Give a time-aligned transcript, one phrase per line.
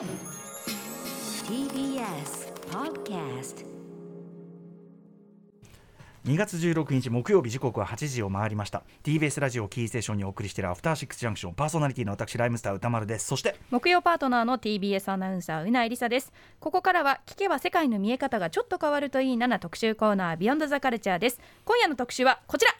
[0.00, 0.06] TBS
[2.70, 3.66] Podcast
[6.24, 8.82] 2月16日木曜日時刻は8時を回りました。
[9.04, 11.52] TBS ラジオキーステーションにお送りしているアフターシックスジャンクション。
[11.54, 13.26] パーソナリティの私ライムスター歌丸です。
[13.26, 16.32] そして木曜パートナーの TBS アナウンサーうなえりさです。
[16.60, 21.38] ここからは聞けば世界の見え方がちょっと変わるといいなな特集コーナービヨンドザカルチャーです。
[21.66, 22.72] 今夜の特集はこちら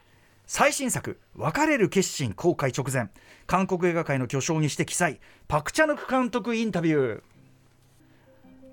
[0.53, 3.09] 最新作「別れる決心」公開直前。
[3.47, 5.21] 韓国映画界の巨匠にして記載。
[5.47, 7.21] パク・チャヌク監督インタビュー。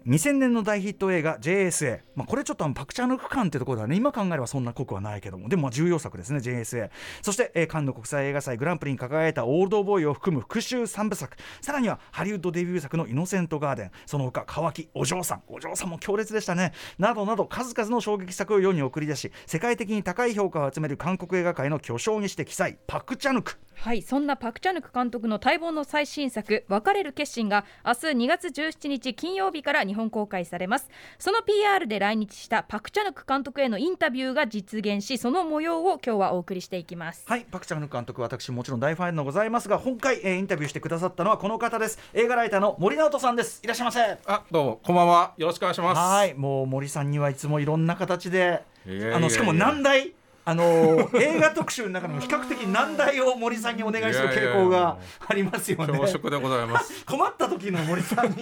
[0.06, 5.48] 2000年の大ヒット映画 JSA、まあ、これちょっとあのパク・チャヌク感ってところではね今考えればそんな濃くはないけども。
[5.48, 6.90] でもまあ重要作ですね JSA
[7.22, 11.36] そして、えー、カンヌ国際映画祭グランプリに輝いたオールドボーイを含む復讐3部作。
[11.60, 13.90] さらにはハリウッドデビュー作のイノセントガーデン。
[14.06, 15.42] その他乾きお嬢さん。
[15.48, 16.72] お嬢さんも強烈でしたね。
[16.98, 22.78] などなど数々の衝撃作を世に送り出し世界的に高い評価を集める韓国映画界の巨匠にして記載。
[22.86, 23.58] パク・チャヌク。
[23.80, 30.88] はいそんなパク・チャヌク監督の待望の最新作「別れる決心」が明日2月17日金曜日から日本公開されます。
[31.18, 37.24] その PR で来日したパク・チャヌク監督へのインタビューが実現しその模様を今日はお送りしていきます。
[37.26, 41.98] はいパク・チャヌク監督私もちろん大ファンでございますが今回、えー、インタビューしてくださったのはこの方です。
[42.12, 43.60] 映画ライターの森直人さんです。
[43.64, 44.00] いらっしゃいませ。
[44.26, 44.80] あどうも。
[44.82, 45.32] こんばんは。
[45.38, 45.98] よろしくお願いします。
[45.98, 50.12] はいもう森さんにはいつもいろんな形であのしかも難題
[50.48, 54.96] あの 映画特集の中でも比較的難題を森さんにお願いする傾向が
[55.28, 55.86] ありますよね。
[55.88, 57.04] 恐縮でございます。
[57.04, 58.36] 困った時の森さんに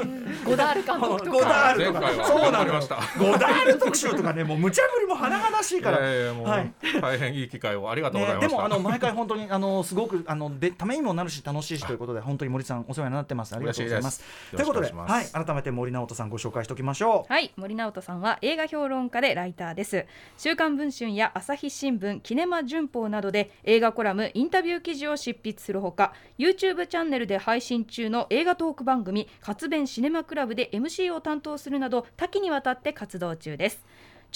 [0.44, 2.96] ゴダール監督とかゴダールとかそうなりました。
[3.18, 5.98] ゴダール特集とかねもう無茶ぶりも華々しいから。
[5.98, 6.72] はい。
[7.00, 8.48] 大変いい機会をありがとうございます。
[8.48, 14.22] でもあの毎回本当にあのすごくあのでためにもなるし楽しいしということで本当に森さんお世話になってますありがとうございます。
[14.54, 17.32] ということではい改めて森直人さんご紹介しておきましょう。
[17.32, 20.06] はい森直人さんは映画評論家でライターです。
[20.38, 33.84] 週刊文春や朝日新聞キネマ旬報などで映画コラムインタビュー記事を執筆するほか YouTube チャンネルで配信中の映画トーク番組「活弁シネマクラブ」で MC を担当するなど多岐にわたって活動中です。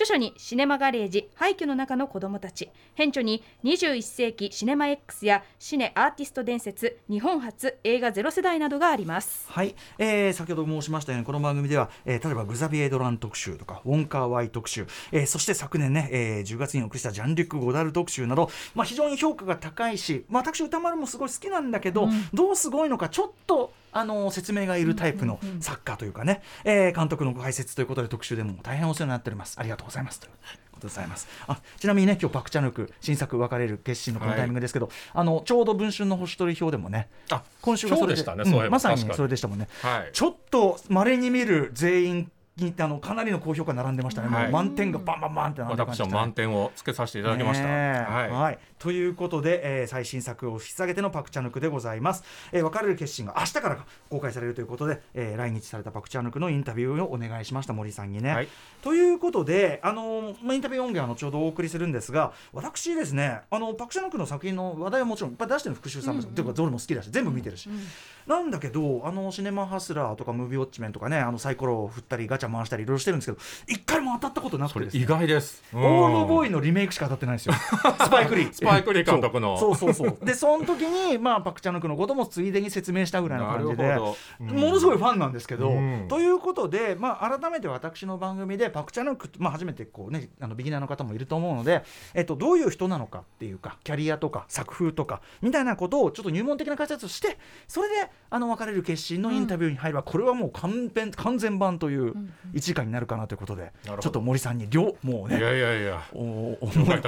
[0.01, 2.71] 著書にシネマガレージ廃墟の中の子供たち。
[2.95, 9.45] 編著に21世紀シネマ X やシネアーティスト伝説日本初映画ゼロ世代などがあります。
[9.51, 29.59] はい、えー、先ほど申しましたようにこの番組では、えー、例えばグザビエ・ドラン特集とかウォンカー・ワイ特集、えー、そして昨年ね、えー、10月にお送りしたジャンリュック・ゴダル特集など、まあ、非常に評価が高いし、まあ、私歌丸もすごい好きなんだけど、うん、どうすごいのかちょっとあの説明がいるタイプの作家というかね、えー、監督のご解説ということで特集でも大変お世話になっております。
[29.59, 30.21] ありがとうございます。
[30.21, 30.31] という
[30.73, 31.29] ことでございます。
[31.47, 42.29] あちなみにね今日パク・チャヌク新作別れる決心のこのタイミングですけど、はい、あのちょうど文春の星取り表でもねあ今週がそれでしたね、うん、まさにそれでしたもんね、はい、ちょっとまれに見る全員に
[42.79, 47.67] あのかなりの高評価並んでましたね、はい、もう満点がバンバンバンって並んでました、ね、私は満点をつけさせていただきました。
[47.67, 53.79] はい、はい、ということで、えー、最新作を引き下げてのパク・チャヌクでございます、えー、別れる決心が明日から
[54.09, 58.35] 公開されるということで、えー、来日されたパク・チャヌクのインタビューをお願いしました森さんにね。
[58.35, 58.49] はい、
[58.83, 67.83] ということで、あのまあ、インタビュー音源は後ほどお送りするんですが私ですねあのパク・チャヌクの作品の話題はもちろんいっぱい出してる復習さんです、うんうん、というかどれも好きだし全部見てるし、うんうん、
[68.27, 77.55] なんだけどあのシネマハスラーとかムービーウォッチメンとかねあのサイコロを振ったりガチャ回したりいろいろしてるんですけど一回も当たったことなくて意外です、オールドボーイのリメイクしか当たってないんですよ。
[78.01, 78.53] スパイク・リー。
[78.53, 79.59] スパイク・リー監督の。
[79.59, 79.81] そう。
[79.81, 83.97] そうそうでその時にまあパク・チャヌクのこともついでに説明したぐらいの感じで、
[84.41, 91.83] うん、ものすごいファンなんですけど、うん、ということでまあ改めて私の番組でパク・チャヌク、まあ、初めてこうねあのビギナーの方もいると思うので、
[92.15, 102.15] えっと、どういう人なのかっていうかキャリアとか作風とかみたいなことをちょっと入門的な解説をしてそれであの別れる決心のインタビューに入れば、これはもう完全完全版という
[102.53, 106.03] 一時間になるかなということで、ちょっと森さんに両もうねいやいやいや。
[106.13, 107.01] お重い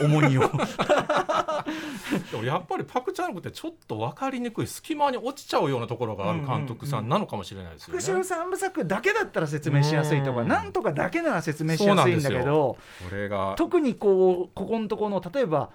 [0.00, 0.50] 重いよ
[2.30, 8.00] でもやっぱりパク・チャンクってちょっと分かりにくい隙間に落ちちゃうようなところがある監督さんなのかもしれないですよね。
[8.00, 12.76] 復讐三部作だけだったら説明しやすいとかなんとかだけなら説明しやすいんだけど
[13.08, 13.54] これが。
[13.56, 15.70] 特にこうここのところの例えば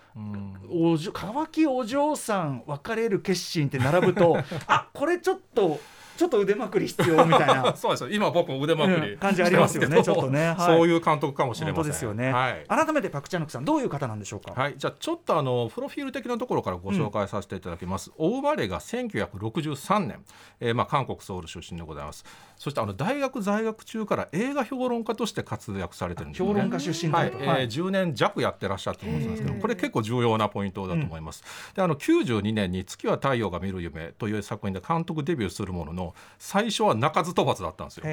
[0.71, 4.37] おじ乾きお嬢さん別れる決心って並ぶと
[4.67, 5.79] あこれちょっと
[6.17, 7.75] ちょっと腕まくり必要みたいな。
[7.77, 11.91] そうです今僕も腕まくり、うん、感じありますよねちょっとね、はい、そういう監督かもしれません。
[11.91, 14.59] ですよね、はい、改めてパクチャヌクさんどういう方なんでしょうか？
[14.59, 14.75] はい。
[14.77, 20.23] じゃあちょっとあのプロフィール的なところからご紹介させていただきます、うん、お生まれが1963年、
[20.59, 22.25] えー、まあ韓国ソウル出身でございます
[22.57, 38.05] そしてあの大学在学中から映画評論家として活躍されてるんです、ね、評論家出身はい、えー、10年弱やってらっしゃると思うんですけどこれ結構重要なポイントだと思います、うん、であの92年に月は太陽が見る夢という作品で監督デビューするもののの最初は鳴かず飛ばずだったんですよ。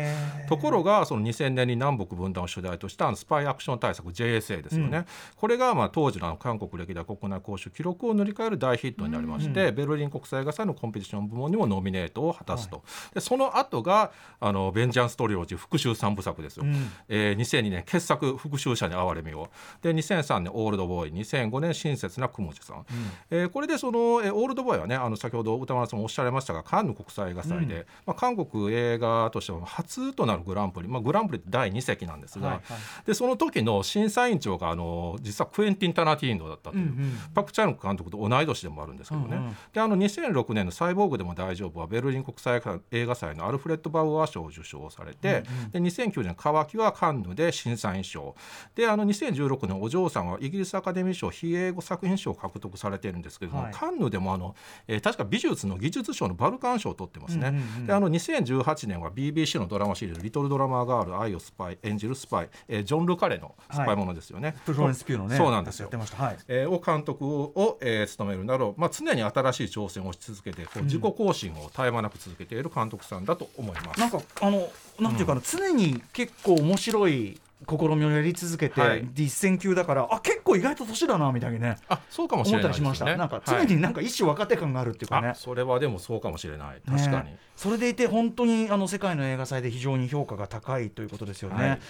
[0.48, 5.06] ところがその2000年に南北分断を主題としたスパイアクション対策 JSA ですよね、うん。
[5.36, 14.12] これがまあ当時の韓国歴代国内公衆記録を塗り替える大ヒットになりまして、ベルリン国際映画祭のコンペティション部門にもノミネートを果たすと、でその後が
[14.42, 16.90] あのベンジャンストリオジ復讐三部作ですよ、うん。
[17.08, 19.48] えー2002年傑作復讐者に哀れみを。
[19.80, 22.86] で2003年オールドボーイ2005年親切な雲地さん、
[23.30, 33.06] えーこれでその、えーオールドボーイはねあの先ほど歌丸さんもおっしゃられましたがカンヌ国際映画祭で、まあ、韓国映画としては初となるグランプリ、まあ、グランプリって第2席なんですが、はいはい。
[33.06, 39.56] でその時の審査委員長があの実はクエンティン・タナティーノだったという、うんうんパク・チャヌク監督と同い年でもあるんですけどね、うんうん。
[39.72, 42.60] であの2006年の「サイボーグでも大丈夫」はベルリン国際
[42.90, 45.42] 映画祭のアルフレッド・バウアー賞を受賞されて、
[45.72, 48.34] で2009年「渇き」はカンヌで審査員賞
[48.74, 53.72] であの2016年「お嬢さん」はイギリスアカデミー賞非英語作品賞を獲得されているんですけども、はい。
[53.72, 54.54] カンヌでもあの、
[54.88, 57.48] えー確か美術の技術賞のバルカン賞を取ってますね。
[57.48, 57.86] うんうんうん。
[57.86, 64.54] であの2018年は BBC のドラマシリーズ「リトルドラマーガール愛をスパイ演じるスパイ」えージョン・ルカレのスパイものですよね。
[64.64, 65.84] フローレンス・ピューのねそうなんですよ。
[65.84, 66.22] やってました。
[66.22, 66.36] はい。
[66.48, 74.00] えーを監督を、えー務めるなど、まあ、常に新しい挑戦をし続けてこう自己更新を絶え間なく続けている監督さんだと思います。
[74.00, 74.68] なんかあの
[75.00, 79.08] なんていうかな、常に結構面白い試みをやり続けて、はい。
[79.16, 82.70] 実戦級だからあ結構意外と年だなみたいにねあそうかもし思れないね。
[82.70, 85.28] ったりしました、なんかはい常になんか一種若手感があるっていうかね。
[85.28, 86.82] あそれはでもそうかもしれない。
[86.86, 87.30] 確かに。
[87.30, 91.80] ねそれでいて本当にあの世界の映画祭で非常に評価が高いということですよね、はい。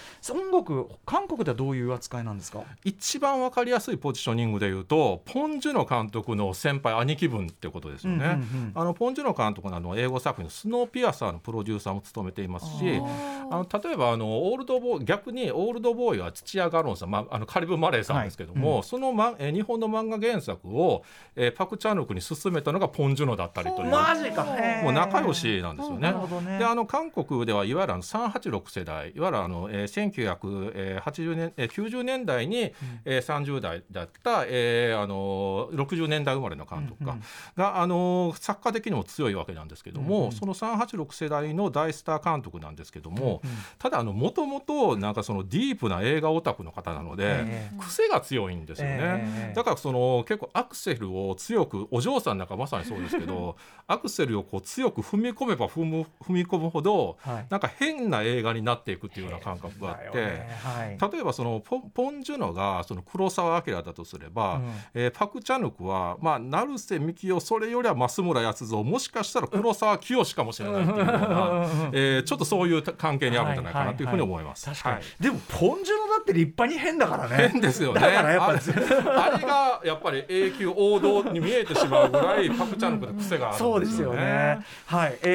[1.05, 2.63] 韓国ではどういう扱いなんですか？
[2.83, 8.25] 一番わかりやすいポジショニングでいうとポン・ジュノ監督の先輩兄貴分ってことですよね。
[8.25, 8.71] うんうんうん。
[8.75, 13.01] あのポン・ジュノ監督のあの英語作品の「スノーピアサー」のプロデューサーも務めていますし
[13.49, 21.03] あの例えばあのオールドボーイ逆にオールドボーイは土屋ガロンさん、まあ、あのカリブ・マレーさんですけども、はいその、ま、えー日本の漫画原作を、
[21.35, 23.89] えーパク・チャヌクに勧めたのがポン・ジュノだったりという。
[23.89, 24.45] マジか。
[24.83, 26.13] もう仲良しなんですよね。
[26.41, 26.59] ね。
[26.59, 32.73] であの韓国ではいわゆるあの386世代いわゆるあの、えー、1980年、えー、90年代に、
[33.05, 37.23] えー、30代だった、えー、あの60年代生まれの監督が,、うんうん
[37.55, 43.57] があの作家的にも強いわけなんですけども、うんうんその386世代の大スター監督なんですけども、うんうん。
[43.77, 48.97] ただもともとなんかそのディープな映画オタクの方なので、え癖が強いんですよね。
[48.99, 49.53] ええ。
[49.55, 53.55] だからその結構アクセルを強くお嬢さんなんかまさにそうですけど
[53.87, 60.17] アクセルをこう強く踏み込めば踏む踏み込むほどはいなんか変な映画になっていくっていうような感覚があって。
[60.17, 74.65] ねはい例えばそのポンポン・ジュノがその黒澤明だとすれば、うんえーパク・チャヌクは、まあ、成瀬美樹夫それよりは増村康造もしかしたら黒澤清かもしれないっていうような、えーちょっとそういう関係にあるんじゃないかなというふうに思います。
[74.65, 77.99] 確かに、はいでもポンジュノだって立派に変だからね変ですよね。
[78.01, 78.53] だからやっぱあ
[79.33, 84.65] あれがやっぱり永久王道に見えてしまうぐらいパクチャンクの癖があるそうんでですすよよねね。。
[84.85, 85.32] はい、えー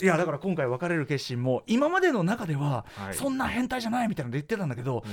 [0.00, 3.14] いやだから今回別れる決心も今までの中では、はい。
[3.14, 5.04] そんな変態じゃないみたいなので言ってたんだけど、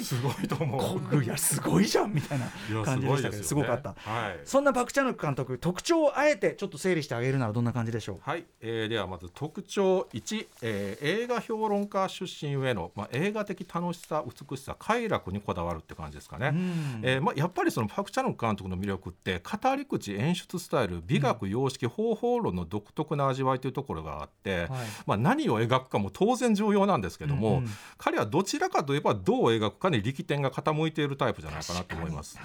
[0.00, 1.00] りすごいと思う。
[1.00, 2.46] こいやすごいじゃんみたいな
[2.84, 3.90] 感じでしたけどすごかった。
[3.90, 4.40] はい。
[4.44, 8.18] そんなパクチャヌク監督特徴をあえてちょっと整理してあげるならどんな感じでしょう？
[8.22, 16.48] はい、えーではまず特徴1、えー映画評論家出身上の、まあ、映画的楽しさ美しさ快楽にこだわるって感じですかね。
[16.48, 24.68] うんえーまあ、やっぱりそのパク・チャヌク監督の魅力って語り口演出スタイル美学様式方法論の独特な味わいというところがあって、はい
[25.06, 32.38] まあ、何を描くかも当然重要なんですけども、うんうん彼はどちらかといえばどう描くかに力点が傾いているタイプじゃないかなと思います。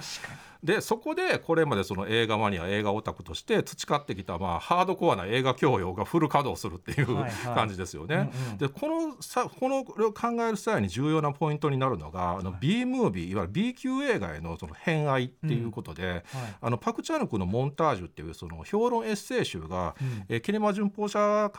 [0.63, 7.55] でそこでこれまでその映画マニア映画オタクとして培ってきたまあハードコアな映画教養がフル稼働するっていう、はいはい。
[7.55, 8.15] 感じですよね。
[8.15, 8.17] う
[8.49, 8.57] んうん。
[8.57, 16.23] でこのさこのこれを考える際に重要なポイントになるのがあの B ムービーいわゆる B 級映画へのその偏愛っていうことで、はい。
[16.61, 20.25] あのパク・チャヌクの「モンタージュ」っていうその評論エッセイ集が、うん。
[20.29, 21.51] えーキネマ旬報社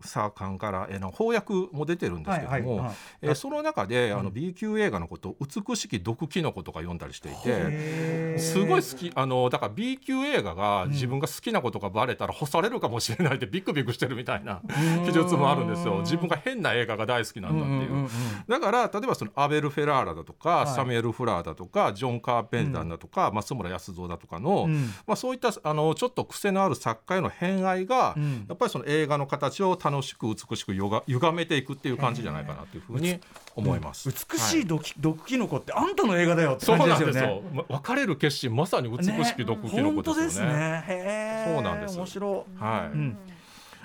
[0.00, 2.94] さ館から、えーの翻訳も出てるんですけども、はいはいはい。
[3.22, 8.38] えーその中であの B 級映画のことを「美しき毒キノコ」とか読んだりしていて。
[8.38, 14.60] すごい好きあのだから B 級映画が自分が好きなことがバレたら干されるかもしれないって ビクビクしてるみたいな
[15.06, 16.00] 記述もあるんですよ。
[16.00, 18.08] 自分が変な映画が大好きなんだっていう。
[18.48, 20.74] だから例えばそのアベル・フェラーラだとか、い。
[20.74, 24.92] サミュエル・フラーだとかジョン・カーペンターだとか、松村康造だとかの、うん。
[25.06, 28.46] まあ、そういったあのちょっと癖のある作家への偏愛が、うん。
[28.48, 33.20] やっぱりその映画の形を楽しく美しくゆが歪めていくっていう感じじゃないかなというふうに
[33.56, 34.08] 思います。
[34.08, 37.42] 美しい毒,、毒キノコってあんたの映画だよってそう感じなんですよ。
[37.52, 37.64] ね。
[37.68, 40.52] 別れる決心まさに美しき毒キノコ本当ですよね。
[40.52, 40.84] ですね。
[40.88, 42.96] へーそうなんです面白はい。
[42.96, 43.18] うん。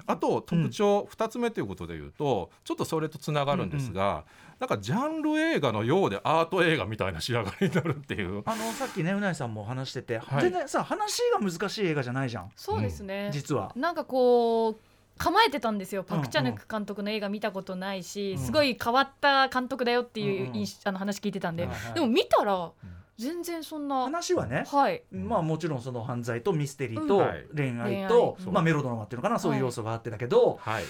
[0.08, 4.26] あと特徴2つ目ということでいうと、ちょっとそれとつながるんですが、
[4.60, 8.42] なんかジャンル映画のようでアート映画みたいな仕上がりになるっていう。
[8.46, 10.42] あのさっきねうないさんも話してて、はい。
[10.42, 12.52] 全然さ話が難しい映画じゃないじゃん。
[12.56, 13.72] そうですね、実は。
[13.76, 14.78] なんかこう
[15.20, 16.04] 構えてたんですよ。
[16.04, 18.38] パク・チャヌク監督の映画見たことないし、うん。
[18.40, 20.54] すごい変わった監督だよっていううんうん。
[20.56, 22.72] 印あの話聞いてたんで、はいはいでも見たら
[23.18, 25.04] 全然そんな、話はねはい。
[25.12, 27.08] まあもちろんその犯罪とミステリーうん。
[27.08, 27.46] とはい。
[27.54, 28.52] 恋愛恋と愛。
[28.54, 30.84] まあメロドラマっていうのかなそういう要素があってだけどはい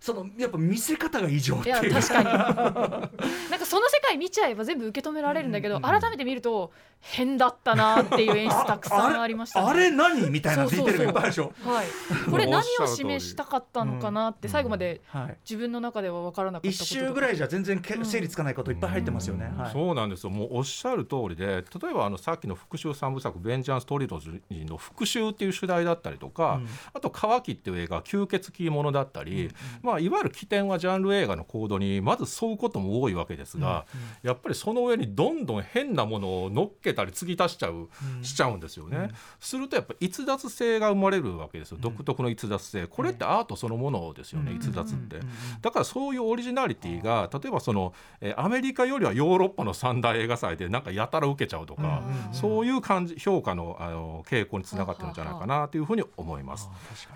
[0.00, 1.92] そのやっぱ見せ方が異常っいていう。
[1.92, 2.24] や確かに。
[3.50, 5.84] なんかその世界見ちゃえば全部受け止められるんだけど、うん。
[5.84, 11.52] うんうん改めて見ると変だったなっていう演出たくさんありました、ね、あれ何みたいなディテールがいっぱいでしょ。
[11.64, 11.86] はい、
[12.30, 15.36] これ何を示したかったのかなって最後まではい。
[15.48, 17.06] 自分の中では分からなかった一こととか。
[17.06, 19.50] 周ぐらいじゃ全然けうん整理つかないこといっぱい入ってますよね。
[19.52, 19.58] うん。
[19.58, 19.72] はい。
[19.72, 20.30] そうなんですよ。
[20.30, 26.68] もうおっしゃる通りで例えばあのさっきの復讐三部作「ベンジャンス・トリロジー」の復讐っていう主題だったりとか、うん。
[26.94, 29.50] あと「乾き」っていう映画は吸血鬼ものだったり、
[29.82, 33.86] まあ、いわゆる起点はジャンル映画のコードにまず沿うことも多いわけですが、
[34.22, 37.88] やっぱりその上にどんどん変なものを乗っけたり継ぎ足しちゃう、
[38.22, 39.10] しちゃうんですよね。
[39.40, 41.78] するとやっぱ逸脱性が生まれるわけですよ。
[41.80, 42.86] 独特の逸脱性。
[42.86, 44.56] これってアートそのものですよね、うん。
[44.58, 45.16] 逸脱って。
[45.16, 45.28] うんうん
[45.62, 56.68] だからそういうオリジナリティが例えばその、えーアメリカよりはヨーロッパの三大映画祭でなんかやたら受けちゃうとか、うんそういう感じ評価のあの傾向につながってるんじゃないかなというふうに思います。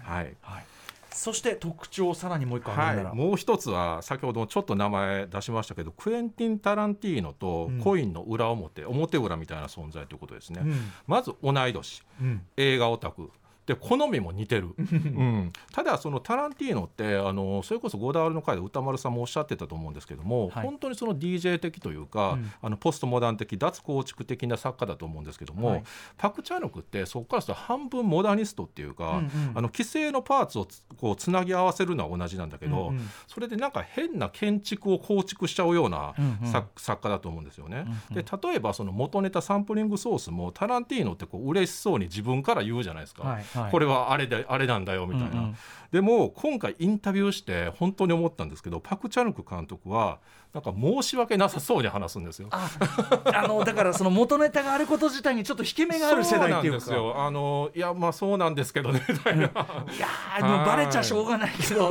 [0.04, 0.36] はい。
[0.40, 0.64] はい
[1.14, 7.80] そして特徴さらにもう一個あはい、るなら、もう一つは先ほどちょっと名前出しましたけどクエンティン・タランティーノとうん。
[7.80, 10.62] コインの裏表、表裏みたいな存在ということですね。
[10.64, 10.92] うん。
[11.06, 12.02] まず同い年。
[12.20, 12.42] うん。
[12.56, 13.30] 映画オタク
[13.72, 20.64] で好みも似てる、うん、ただそのタランティーノってあのそれこそゴダールの回で歌丸さんもおっしゃってたと思うんですけども、はい。
[20.64, 22.52] 本当にその DJ 的というか、うん。
[22.60, 25.84] あのポストモダン的脱構築的な作家だと思うんですけども、はい。
[26.18, 29.52] パク・チャヌクってそこからすると半分モダニストっていうか、うんうん。
[29.54, 33.08] あの既成のパーツをつこうつなぎ合わせるのは同じなんだけど、うんうん。
[33.26, 36.14] それでなんか変な建築を構築しちゃうような
[36.44, 37.84] 作,、作家だと思うんですよね。
[37.86, 38.22] うんうん。
[38.22, 43.22] で例えばその元ネタサンプリングソースもタランティーノってこう嬉しそうに自分から言うじゃないですか。
[43.22, 45.52] はいはいこれはあれであれなんだよみたいな、
[45.90, 50.18] でも今回インタビューして本当に思ったんですけどパク・チャヌク監督は
[50.52, 52.48] なんか申し訳なさそうに話すんですよ。
[52.50, 52.70] あ
[53.34, 56.80] あのだからその元ネタがあること自体にちょっと引け目がある世代っていうか。
[56.80, 57.20] そうなんですよ。
[57.22, 59.44] あのいやまあそうなんですけどねみたいな。
[59.44, 61.88] いやーもうバレちゃしょうがないけど。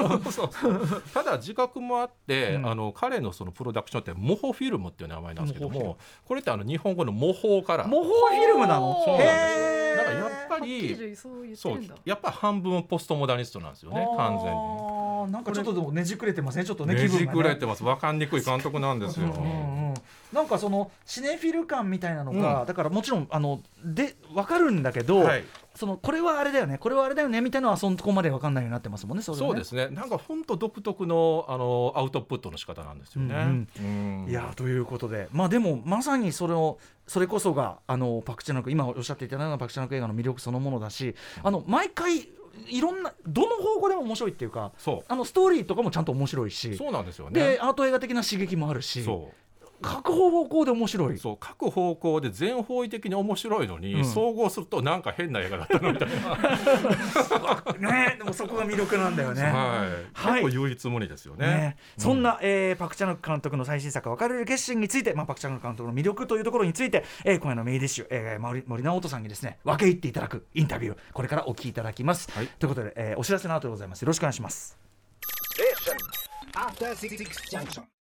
[1.14, 2.68] ただ自覚もあって、うん。
[2.68, 7.88] あの彼のそのプロダクションってモホフィルムっていう名前なんですけどもこれってあの日本語の模倣から。
[7.88, 8.94] 模倣フィルムなの？
[9.04, 9.72] そうなんですよ。
[9.98, 15.32] だからやっぱりりそうやっぱり半分ポストモダニストなんですよね完全に。
[15.32, 17.84] なんかちょっとでもねじくれてますねちょっとね気ねじ分がねくれてます。
[17.84, 19.28] 分かんにくい監督なんですよ。
[19.28, 19.94] うんうんうん。
[20.34, 22.68] なんかそのシネフィル感みたいなのが、うん。
[22.68, 25.44] だからもちろんあので分かるんだけど、はい。
[25.76, 29.38] そのこれはあれだよねこれはあれだよねみたいなのはそんこまで分かんないようになってますもんねそね。
[29.38, 29.88] そうですね。
[29.88, 33.36] なんか本当独特のあのアウトプットの仕方なんですよね。
[33.36, 34.30] うんうん。
[34.30, 35.28] いやーということで。
[35.32, 36.78] まあでもまさにそれを
[37.08, 42.30] それこそがあのパク・チャナク今おっしゃっていただいたパク・チャナク映画の魅力そのものだしあの毎回
[42.68, 46.72] いろんなどの方向でも面白いっていうかそあのストーリーとかもちゃんと面白いし。
[46.72, 47.40] うそうなんですよね。
[47.40, 49.04] でアート映画的な刺激もあるし。
[49.04, 49.41] そう
[49.82, 56.10] 各方向で面白いそう各方向で全方位的に面白いのに、うん総合するとなんか変な映画だったのみたい
[57.80, 59.44] な、ねでもそこが魅力なんだよね。
[59.44, 59.52] はい、
[60.14, 61.48] はい結構唯一無二ですよね。
[61.48, 72.30] ね、うんそんな、えーパク・チャヌク監督の最新作「別れる決心」について、まあ、パク・チャヌク監督の魅力というところについて、えー今夜のメイディッシュ、えー森森直人さんにですね分け入っていただくインタビューこれからお聞きいただきます。
[72.32, 74.78] はいということで、えーお知らせの後でございますよろしくお願いします。
[76.54, 77.18] After Six
[77.50, 78.01] Junction.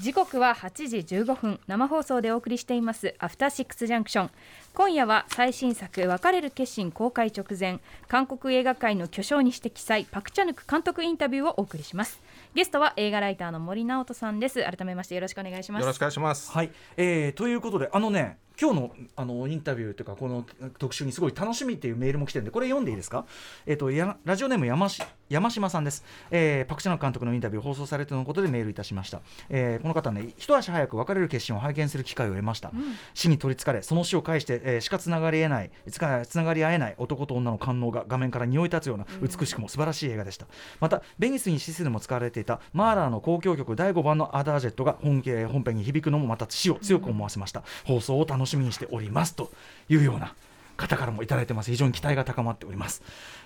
[0.00, 1.60] 時刻は8時15分。
[1.66, 3.14] 生放送でお送りしています。
[3.18, 4.30] アフターシックスジャンクション。
[4.72, 7.80] 今夜は最新作別れる決心公開直前。
[8.08, 12.18] 韓国映画界の巨匠にして記載パクチャヌク監督インタビューをお送りします。
[12.54, 14.62] ゲストは映画ライターの森直人さんです。
[14.62, 15.82] 改めましてよろしくお願いします。
[15.82, 16.50] よろしくお願いします。
[16.50, 20.46] はい、えーということであのね今日のあのインタビューというかこの
[20.78, 23.26] 特集にすごい楽しみっていうメールも来てるんでこれ読んでいいですか、
[23.66, 32.72] えー、とやラジオネーム山し山島さんです、えーパク・チャナク監督のインタビュー放送されてのことでメールいたしました、えーこの方ね一足早く別れる決心を拝見する機会を得ました、
[33.14, 40.46] 死に取りつかれその死を介して、えーしかつながり得ないつかつながり合えない男と女の官能が画面から匂い立つような美しくも素晴らしい映画でした、
[40.80, 49.36] またベニスにシスでも使われていたマーラーの交響曲第5番のアダージェットが本家本編に響くのもまた死を強く思わせました、放送を楽しみにしております。
[49.36, 49.52] と
[49.88, 50.34] いうような
[50.80, 51.70] 方からもいただいてます。
[51.70, 53.02] 非常に期待が高まっております。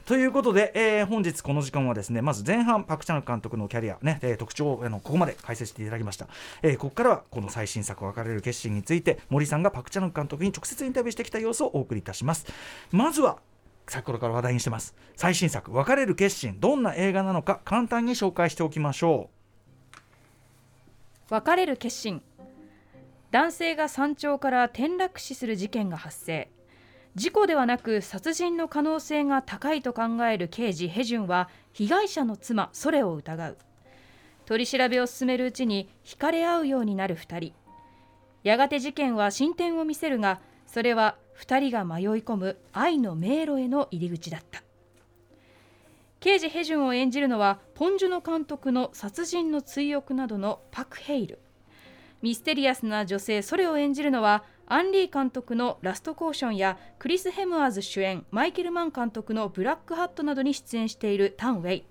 [0.07, 6.29] ということで、えー本日この時間はですねまず前半パク・チャヌク監督のキャリア、ねえー特徴をあのここまで解説していただきました、
[6.63, 12.47] えーここからはこの最新作「別れる決心」について森さんがパク・チャヌク監督に直接インタビューしてきた様子をお送りいたします。
[12.93, 13.39] まずは
[13.87, 14.95] 先ほどから話題にしてます。
[15.17, 19.31] 最新作「別れる決心」どんな映画なのか簡単に紹介しておきましょ
[21.31, 21.35] う。
[21.35, 22.23] 別れる決心。
[23.31, 26.54] 男性が山頂から転落死する事件が発生。
[27.15, 33.57] 事故ではなく殺人の可能性が高いと考える刑事ヘジュンは被害者の妻ソレを疑う。
[34.47, 37.53] 取り調べを進めるうちに惹かれ合うようになる2人。
[38.43, 44.65] やがて事件は進展を見せるがそれは2人が迷い込む愛の迷路への入り口だった。
[46.19, 51.39] 刑事ヘジュンを演じるのはポン・ジュノ監督の殺人の追憶などのパク・ヘイル。
[52.23, 61.85] ミステリアスな女性ソレを演じるのはアン・リー監督のラストコーションやクリス・ヘムワーズ主演マイケル・マン監督のブラックハットなどに出演しているタン・ウェイ。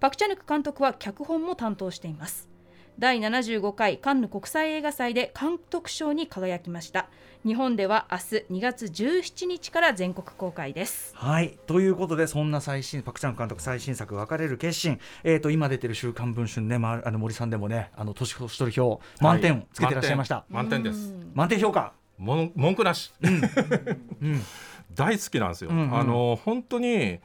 [0.00, 2.49] パク・チャヌク監督は脚本も担当しています。
[2.98, 7.08] 第75回カンヌ国際映画祭で監督賞に輝きました。
[7.46, 11.14] 日本では明日2月17日から全国公開です。
[11.16, 11.58] はい。
[11.66, 20.82] ということでそんな最新パク・チャン監督最新作「別れる決心」えー、と今出てる「週刊文春ね」まあの森さんでもねあの年越し取り表満点をつけてらっしゃいました、満点。
[20.82, 21.14] です。
[21.34, 21.92] 満点評価。
[22.18, 23.40] もん文句なし、うん。
[24.94, 25.98] 大好きなんですよ、うんうん。
[25.98, 27.20] あの本当に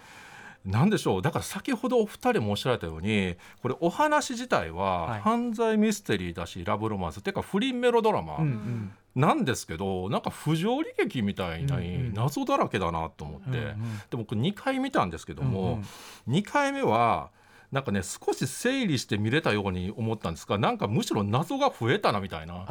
[0.66, 1.22] なんでしょう？
[1.22, 5.22] だから先ほどお二人もおっしゃられたようにこれお話自体ははい。
[5.22, 8.92] 犯罪ミステリーだしラブロマンスっていうか不倫メロドラマうんうん。
[9.16, 12.14] なんですけどなんか不条理劇みたいなうんうん。
[12.14, 13.76] 謎だらけだなと思って、うんうん
[14.10, 15.80] でもこれ2回見たんですけども、
[16.28, 17.30] うん2回目は
[17.76, 22.66] なんかね少し整理して見れたように思ったんですがなんかむしろ謎が増えたなみたいな。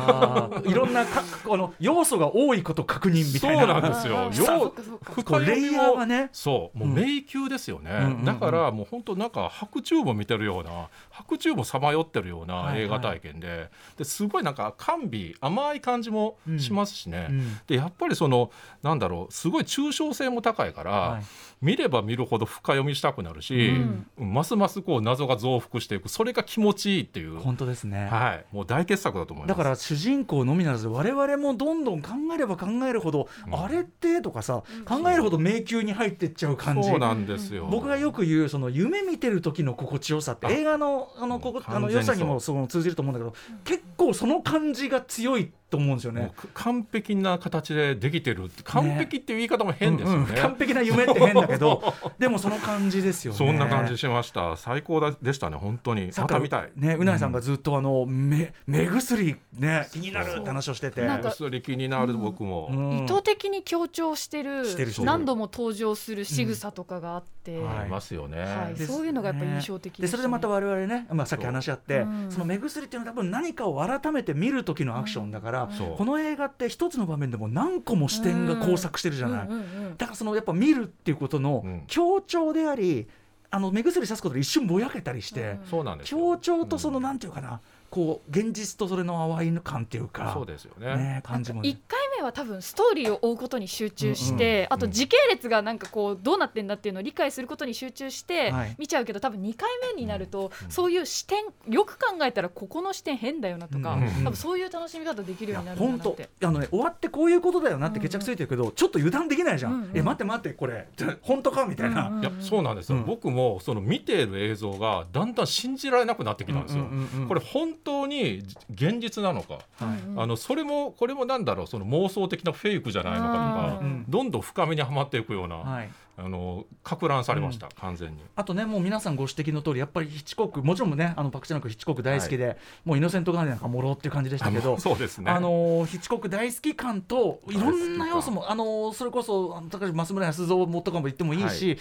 [0.64, 3.60] いろんなかこの要素が多いこと確認みたいな。
[3.60, 4.72] そうなんですよ。
[5.44, 6.30] レイヤーがね。
[6.32, 8.24] そうもう迷宮ですよね、うんうんうん。
[8.24, 12.74] だからもう本当なんか白昼も見てるような白昼もさまよってるようはいはい。
[12.76, 17.60] な映画体験で,、ですごいなんか甘美甘い感じもしますしね、うん。
[17.66, 18.50] でやっぱりその
[18.82, 21.22] なんだろうすごい抽象性も高いから、はい
[21.62, 23.70] 見れば見るほど深読みしたくなるし、
[24.18, 24.32] うん。
[24.34, 26.08] ますますこう謎が増幅していく。
[26.08, 29.56] それが気持ちいいっていう、本当ですね、はい、もう大傑作だと思います。
[29.56, 33.54] だから主人公のみならず我々もどんどん考えれば考えるほど、うん。
[33.58, 36.88] あれってとかさ、考えるほど迷宮に入ってっちゃう感じ。
[36.88, 37.68] そうなんですよ。
[37.70, 43.34] 僕がよく言うその夢見てる時の心地よさってあ映画のあのここあの良さにもその通じると思うんだけど
[43.64, 46.32] 結構その感じが強いと思うんですよね。
[46.54, 50.24] 完璧な形でできてる完璧っていう言い方も変ですよね。
[50.24, 51.82] うんうん完璧な夢って変だけど
[52.18, 53.38] でもその感じですよね。
[53.38, 54.56] そんな感じしました。
[54.56, 56.10] 最高だでしたね、本当に。
[56.16, 56.70] また見たい。
[56.76, 61.04] ねうなぎさんがずっとあの目目薬ね気になるって話をしてて。
[61.04, 62.68] なんか薬気になる僕も。
[62.72, 68.40] うん意図的に強調してるしてるしてる何度も登場する仕草とかがあって、うんありますよね。
[68.40, 68.76] はい。
[68.76, 72.30] そういうのがやっぱり印象的でそれでまた我々ね、まあ、さっき話し合ってうん。
[72.30, 75.96] その目薬っていうのは多分何かを改めて見る時のアクションだから、そう。
[75.96, 79.96] この映画って一つの場面でも何個も視点が交錯してるじゃない、うんうんうん。
[79.96, 81.82] だからそのやっぱ見るっていうことのうん。
[81.86, 83.06] 強調であり、
[83.50, 85.66] あの目薬さすことで一瞬ぼやけたりして、うん。
[85.70, 86.18] そうなんですよ。
[86.18, 87.02] 強調とそのうん。
[87.02, 90.96] なんていうかな、こう現実とそれの淡い感っていうかそうですよね。
[90.96, 91.68] ね感じもね。
[91.68, 98.74] 1回目は多分ストーリーを追うことに集中して、うんあと時系列がなんかこうどうなってんだっていうのを理解することに集中してはい。
[98.78, 106.46] 見ちゃうけど、多分2回目になると、うんそういう視点よく考えたらここの視点変だよなとか、うんうん多分そういう楽しみ方できるようになるんだ本当なって。
[106.46, 109.90] あのね終わってこういうことだよなって決着ついてるけど、ちょっと油断できないじゃん、うんうん。
[109.94, 110.88] え待って待ってこれ
[111.22, 113.06] 本当かみたいな、うんうんいやそうなんですよ、うん。
[113.06, 116.84] 僕もその見ている映像がだんだん信じられなくなってきたんですよ。
[116.84, 117.28] うんうんうんうん。
[117.28, 120.00] これ本当に現実なのか、はい。
[120.08, 124.04] うんあのそれもこれもなんだろうその妄想的なフェイクじゃないのかとか、うん。
[124.08, 128.22] どんどん深めにはまっていくような、はいあのか乱されました、完全に。
[128.34, 135.30] あとねもう皆さんご指摘の通りやっぱりヒッチコックもちろんねあのパクチャナクヒッチコック大好きで、もうイノセントガーデンなんかもろっていう感じでしたけど そうですね。
[135.30, 137.02] あのーヒッチコック大好き感。
[137.02, 141.78] といろんな要素もあのーそれこそあの高橋増村康三もとかも言ってもいいし、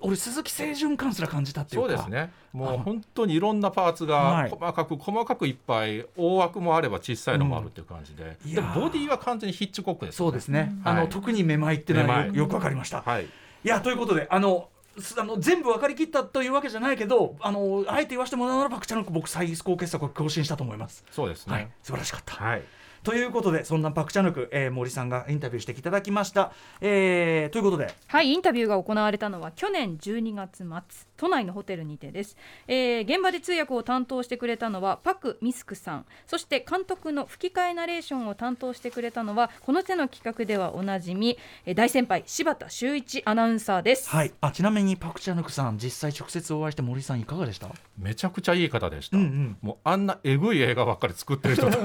[0.00, 1.88] 俺鈴木清純感すら感じたっていうか。
[1.88, 2.32] そうですね。
[2.52, 4.50] もう本当にいろんなパーツはい。
[4.50, 8.50] が細かく細かくいっぱい大枠もあれば小さいのもあるっていう感じで、うん。
[8.50, 8.80] いでやー。
[8.80, 11.08] ボディは完全にヒッチコックですそうですね、あのはい。
[11.08, 13.26] 特にめまいっていうのはよくわかりました、はい
[13.66, 21.64] いやということであのすあの全部分かりきったというわけじゃないけどあのあえて言わせてもらうならパクチャナク僕最高傑作を更新したと思います、そうですはい。
[21.64, 22.62] ね、素晴らしかった、はい
[23.02, 27.94] ということでそんなパクチャヌク、えー森さんがインタビューしていただきました、えーということで。
[28.08, 36.06] はいインタビューが行われたのは去年12月末都内のホテルにてです、えー現場で通訳を担当してくれたのはパク・ミスクさん。
[36.26, 44.32] そして監督の吹き替えナレーションを担当してくれたのはこの手の企画ではおなじみ、えー大先輩柴田修一アナウンサーです、はい。
[44.40, 47.68] あちなみにパクチャヌクさん実際直接お会いして森さんいかがでした？
[47.98, 49.56] めちゃくちゃいい方でした、うんうん。
[49.62, 51.76] もうあんなえぐい映画ばっかり作ってる人と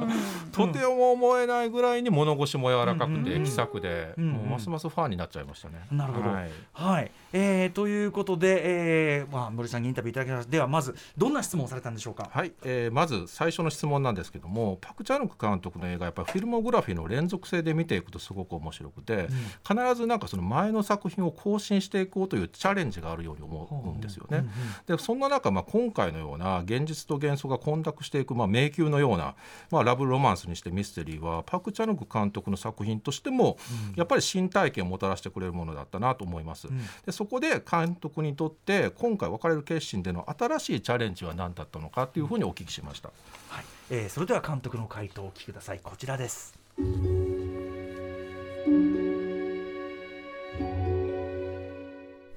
[0.52, 3.26] とても思えないぐらいに物腰も柔らかくてうん。
[3.26, 4.24] うんうん気さくで、うん。
[4.24, 4.32] うん。
[4.32, 5.86] もうますますファンになっちゃいましたね。
[5.90, 6.30] なるほど。
[6.30, 6.50] はい。
[6.72, 10.50] はい、えー、ということで、えーまあ、森さんにインタビューいただきました。
[10.50, 12.28] ではまずどんな質問をされたんでしょうか？
[12.32, 19.28] はい、えーまず最初の質問なんですけどもパク・チャヌク監督の映画やっぱりフィルモグラフィーの連続性で見ていくとすごく面白くて、
[19.66, 24.44] 必ずなんかその前の作品を更新していこうというチャレンジがあるように思うんですよね。
[24.86, 29.35] でそんな中、まあ、今回のような現実と幻想が混濁していく、まあ、迷宮のような、
[29.71, 33.57] まあ、ラブロマンスにしてミステリーはパク・チャヌク監督の作品としても、
[33.95, 36.67] やっぱり新体験をもたらしてくれるものだったなと思います。
[37.05, 43.09] でそこで監督にとって今回別れる決心での新しいチャレンジは何だったのかというふうにお聞きしました。
[43.49, 46.53] はいえーそれでは監督の回答をお聞きくださいこちらです。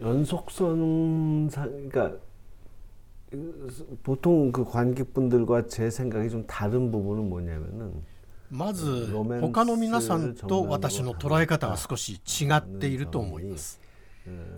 [0.00, 2.16] 연속선상 그러니까
[4.02, 8.04] 보통 그 관객분들과 제 생각이 좀 다른 부분은 뭐냐면은
[8.48, 13.80] まずロメンス他の皆さんと私の捉え方が少し違っていると思います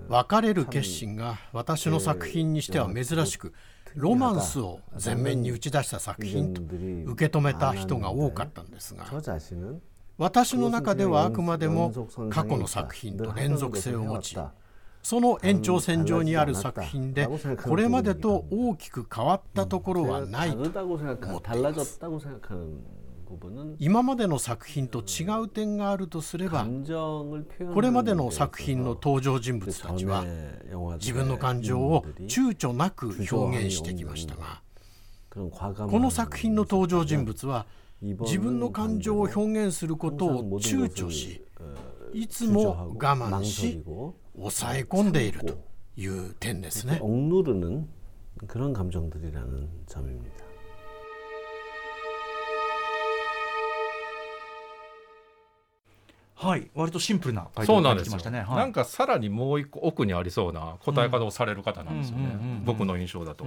[0.08, 3.54] 別れる決心が私の作品にしては珍しく
[3.94, 9.80] ロマンスを前面に打ち出した作品と受け止めた人が多かったんですが 저 자신은
[10.18, 11.92] 私の中ではあくまでも
[12.30, 14.36] 過去の作品と連続性を持ち
[15.03, 17.27] その延長線上にある作品で
[17.63, 21.99] これまでと大きく変わったところはないと思っています
[23.79, 26.65] 今までの作品と違う点があるとすれば
[27.73, 30.23] これまでの作品の登場人物たちは
[30.99, 34.61] 自分の感情を躊躇なく表現してきましたが
[35.31, 37.65] この作品の登場人物は
[38.01, 41.43] 自分の感情を表現することを躊躇し
[42.13, 43.83] いつも我慢し
[44.36, 45.58] 抑え込んでいると
[45.96, 46.98] いう点ですね。
[47.00, 47.88] 억누르는
[48.46, 50.41] 그런 감정들이라는 점입니다.
[56.43, 58.41] はい割とシンプルな回答がそうなんですよ、きましたね。
[58.41, 58.57] はい。
[58.57, 62.65] なんかさらにもう一個奥にありそうな答え方をされる方なんですよね、うんうんうんうん。
[62.65, 63.45] 僕の印象だと、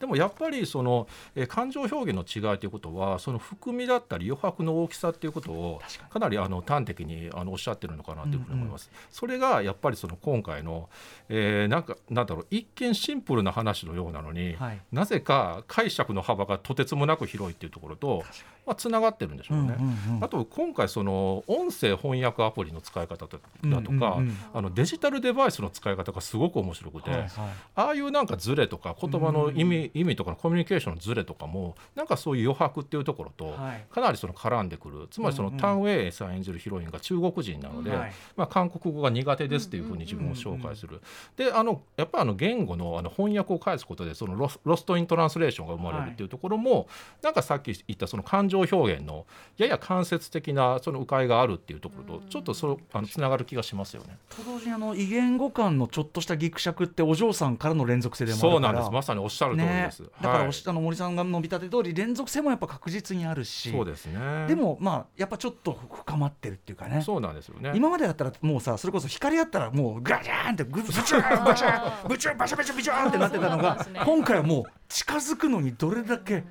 [0.00, 10.88] でもやっぱりその、えー感情表現の違いということはその含みだったり余白の大きさっていうことをかなりあの端的にあのおっしゃってるのかなというふうに思います、それがやっぱりその今回の、
[11.28, 14.80] えーなんかなんだろう一見シンプルな話のようなのに、はい。
[14.90, 18.24] なぜか解釈の幅がとてつもなく広いっていうところと
[18.64, 19.74] まあ、つながってるんでしょうね。
[19.78, 20.24] うんうんうん。
[20.24, 24.36] あと今回その音声翻訳アプリの使い方だとか、うんうんうん。
[24.54, 27.30] あのデジタルデバイスの使い方がすごく面白くて、はいはい。
[27.74, 33.86] ああいうなんかズレとか言葉の意味,、意味とかのコミュニケーションのズレとかもなんかそういう余白っていうところとはい。
[33.90, 35.08] かなりその絡んでくる。
[35.10, 38.12] つまりそのうんうんタン・ウェイさん演じるヒロインが中国人なので、はい。
[38.36, 41.00] まあ、韓国語が苦手ですっていうふうに自分を紹介する。
[41.36, 46.88] であのやっぱりあの言語のあの翻訳を返すことでそのロス Lost in Translation が生まれるっていうところも、
[47.22, 54.18] なんかさっき言ったその感情表現のやや間接的なその迂回があるっていうところとちょっとそのあのつながる気がしますよね。
[54.30, 60.02] と同時にあの異言語間のちょっとしたギクシャクってお嬢さんからの連続性でもあそうなんですまさにおっしゃる通りねです。
[60.02, 64.46] だからはいおっしあの森さんが述べた通り連続性もやっぱ確実にあるしそうですね。
[64.48, 67.72] でもまあやっぱちょっと深まってるっていうかねそうなんですよね。
[67.74, 76.44] 今までだったらもうさそれこそ光あったらもうガジャーンってブブチューン バチャーンブチューンバシャバシャンってなってたのがね今回はもう近づくのにどれだけ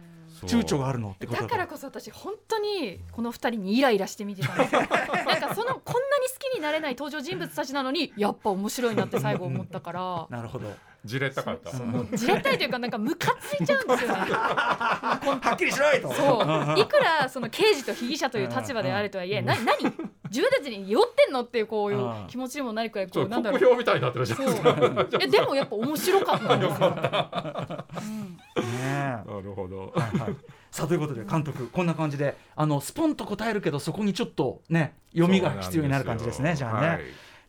[0.48, 1.42] 躊躇があるのってこと。
[1.42, 4.82] だからこそ私本当にこの二人にイライラして見てたんですよ。
[4.82, 10.28] なんかそのこんなに好きになれない登場人物たちなのにやっぱ面白いなって最後思ったから。
[10.36, 10.72] なるほど
[11.04, 11.72] じれったかった。
[12.16, 14.16] じれったいというかなんかムカついちゃうんですよね。
[14.32, 16.14] はっきりしろいと。
[16.14, 16.44] そ
[16.76, 16.80] う。
[16.80, 19.92] いくらその刑事と被疑者という立場であるとはいえな何？
[20.30, 23.60] 自分たちに酔ってんのっていうこういううん気持ちにもなるくらいちょっとこうなんだろう。
[23.60, 26.88] 国評みたいになってるじゃないでもやっぱ面白かったんですよ、
[28.58, 28.64] うん。
[28.64, 29.92] ねなるほど。
[29.96, 30.36] はいはい。
[30.70, 37.00] さあということで監督こんな感じであのスポンと答えるけどそこにちょっとね読みが必要になる感じですねじゃあね、はい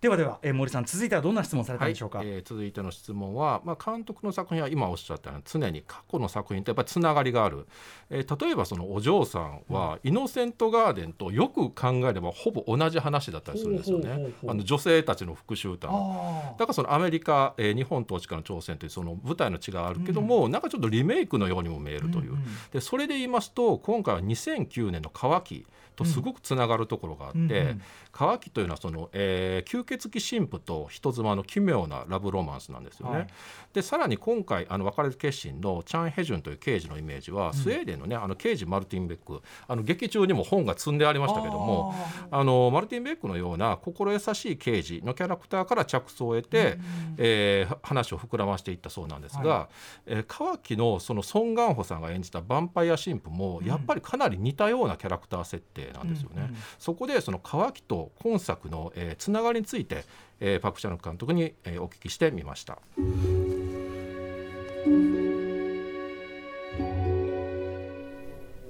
[0.03, 7.69] ではでは、えー森さん続いてはどんな質問されたんでしょうか、はいえー続いての質問は、まあ、監督の作品は今おっしゃったように常に過去の作品とやっぱりつながりがある、
[8.11, 14.33] えー例えばそのお嬢さんは、イノセントガーデンとよく考えればほぼ同じ話だったりするんですよね。
[14.65, 22.37] 女性たちの復讐譚あだからそのアメリカ、えー日本統治下の朝鮮というその舞台の違いがあるけども、なんかちょっとリメイクのようにも見えるという、
[22.73, 27.83] でそれで言いますと今回は2009年の乾きとすごくつながるところがあって、うんうん。
[28.13, 33.17] 乾きというのはその、えー吸血鬼神父と人妻の奇妙なラブロマンスなんですよね。
[33.17, 33.27] はい、
[33.73, 41.95] でさらに今回あの別れる決心のチャン・ヘジュンという刑事のイメージは、うん、スウェーデンのねあの刑事マルティン・ベックあの劇中にも本が積んでありましたけども
[42.31, 49.69] あのマルティン・ベックのような心優しい刑事のキャラクターから着想を得て、うん、えー、話を膨らましていったそうなんですが、はい、
[50.07, 56.36] えー、川木のそのソン・ガンホさんが演じたヴァンパイア神父もやっぱりかなり似たようなキャラクター設定なんですよね。
[56.38, 60.06] うんうん、そこでその川木と今作の、えー、つながりについて、
[60.40, 62.80] えー、パク・チャヌク監督に、えー、お聞きしてみました。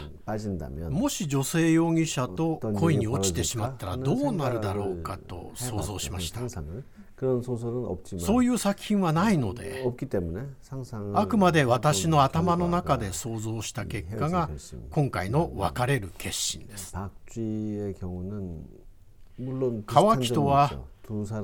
[0.89, 6.39] もし女性容疑者と恋に落ちてしまったらどうなるだろうかと想像しました
[8.20, 9.82] そういう作品はないので
[11.18, 14.48] あくまで私の頭の中で想像した結果が
[14.90, 16.94] 今回の別れる決心です
[19.86, 20.70] 川木とは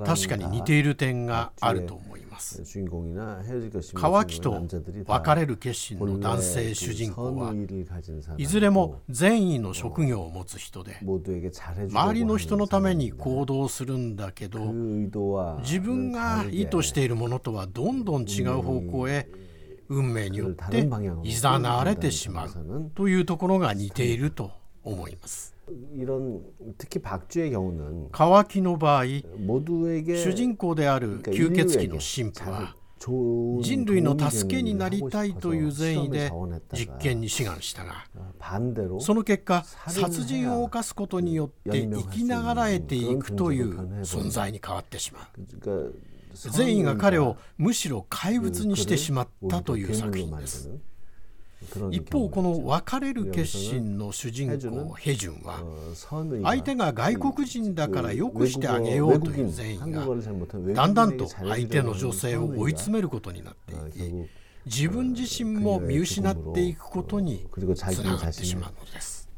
[0.05, 2.63] 確かに似ている点があると思います
[3.95, 4.63] 川木と
[5.07, 7.53] 別れる決心の男性主人公は
[8.39, 14.61] いずれも善意の職業を持つ人で周りの人のために行動するんだけど
[15.63, 19.29] 自分が意図しているものとはどんどん違う方向へ
[19.89, 20.89] 運命によって
[21.25, 25.56] いざなわれてしまうというところが似ていると思います。
[25.96, 26.42] 이런
[26.78, 32.76] 특히 박쥐의 경우는 川木の場合主人公である吸血鬼の神父は
[33.62, 36.32] 人類の助けになりたいという善意で
[36.74, 38.06] 実験に志願したが
[39.00, 45.28] その結果殺人を犯すことによって生きながらえていくという存在に変わってしま
[45.66, 45.96] う
[46.36, 49.48] 善意が彼をむしろ怪物にしてしまう
[51.91, 55.63] 一方この別れる決心の主人公ヘジュンは
[56.45, 60.07] 相手が外国人だからよくしてあげようという善意が
[60.75, 64.29] だんだんと相手の女性を追い詰めることになっていき
[64.67, 69.29] 自分自身も見失っていくことにつながってしまうのです。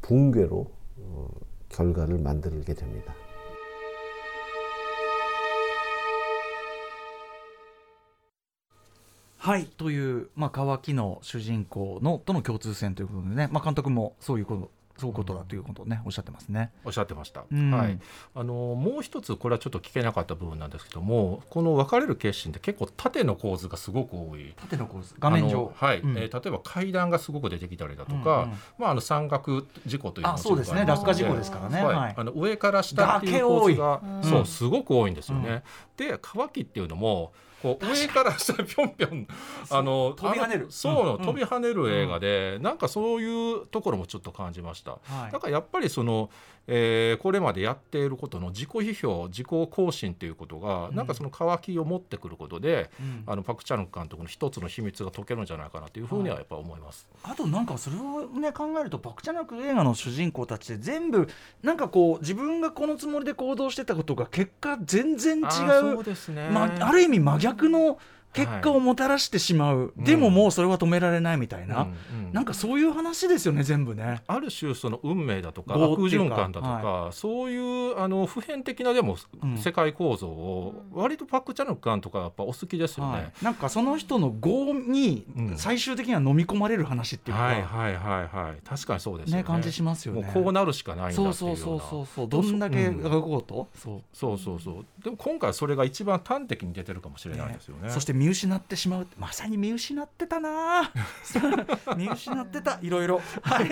[9.39, 16.71] はいという、まあ、乾きの主人公のとの共通点ということでね、まあ、監督もそういうことそういうことだということをね、おっしゃってますね。
[16.83, 17.45] おっしゃってました。
[17.49, 17.97] うん、はい。
[18.35, 24.53] あのもう一つこれはちょっと聞けなかった部分なんですけども、この別れる決心って結構縦の構図がすごく多い。
[24.57, 25.15] 縦の構図。
[25.17, 25.71] 画面上。
[25.73, 26.01] はい。
[26.01, 30.83] うん、えー、例えば階段がすごく出てきたりだとか、うんうん、まああの山岳事故というのもそうですね。
[30.85, 31.81] 落下事故ですからね。
[31.81, 32.13] はい。
[32.17, 35.63] あの上から下っていう構図が、そうすごく多いんですよね。
[35.95, 37.31] で乾きっていうのも。
[37.61, 39.27] こう上から下ぴょんぴょん。
[39.69, 40.67] あの飛び跳ねる。
[40.69, 44.99] そう、飛び跳ねる映画で、なんかそういうところもちょっと感じました、
[45.31, 46.29] だからやっぱりその
[46.71, 61.27] えー、これまでやっていることの自己批評自己更新ということが、うん、なんかその渇きを持ってくることで、うん、あのパク・チャヌク監督の一つの秘密が解けるんじゃないかなというふうにはやっぱ思います、はい、あとなんかそれを、ね、考えるとパク・チャヌク映画の主人公たちで全部
[61.63, 67.97] なんかこう自分がこのつもりで行動してたことが結果全然違うそうですね、まあ、ある意味真逆の
[68.33, 74.21] 結果をもたらしてしまう、はい、でももうそれは止められないみたいな、うんうん、なんかそういう話ですよね全部ね。
[74.27, 79.17] ある種その運命だとか悪循環だとか、はい、そういうあの普遍的なでも
[79.57, 88.67] 世界構造を割とパック・チャヌク監とかやっぱお好きですよね、はい、なんかその人の業に最終的には飲み込まれる話っていうか、はいはいはいはい。
[88.67, 90.29] 確かにそうですね、ね、感じしますよね。
[90.33, 91.35] こうなるしかないんだっていうような。
[91.35, 92.27] そうそうそうそう。
[92.27, 94.01] どんだけ描こうと、うん、そう。
[94.13, 94.85] そうそうそう。
[95.03, 99.07] でも今回それが一番端的に出てるかもしれないですよね、ね、そして見失ってしまう。
[99.17, 100.91] まさに見失ってたな。
[101.95, 102.77] 見失ってた。
[102.81, 103.21] いろいろ。
[103.41, 103.69] は い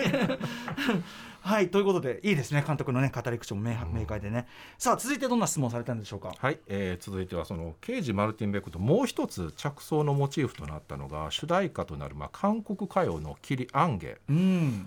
[1.48, 2.62] はいということでいいですね。
[2.68, 4.48] 監督のね語り口も明,、明快でね。
[4.78, 6.34] さあ続いてどんな質問されたんでしょうか？
[6.38, 14.18] はい、えー、続いてはその刑事マルティン・ベックともう一つ着想のモチーフとなったのが主題歌となる、まあ、韓国歌謡の「キリ・アンゲ」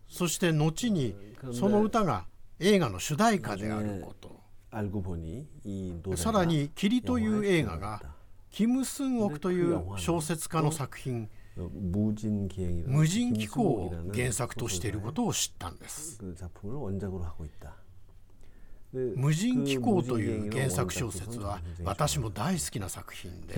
[0.09, 1.17] そして後に
[1.53, 2.27] その歌が
[2.61, 4.37] 映画の主題歌であること。
[6.17, 8.03] さらに「霧」という映画が
[8.57, 11.29] キム・スンオクという小説家の作品
[12.87, 16.19] 「無人機構」を原作としていることを知ったんです。
[18.95, 23.53] 無人機構という原作小説は私も大好きな作品で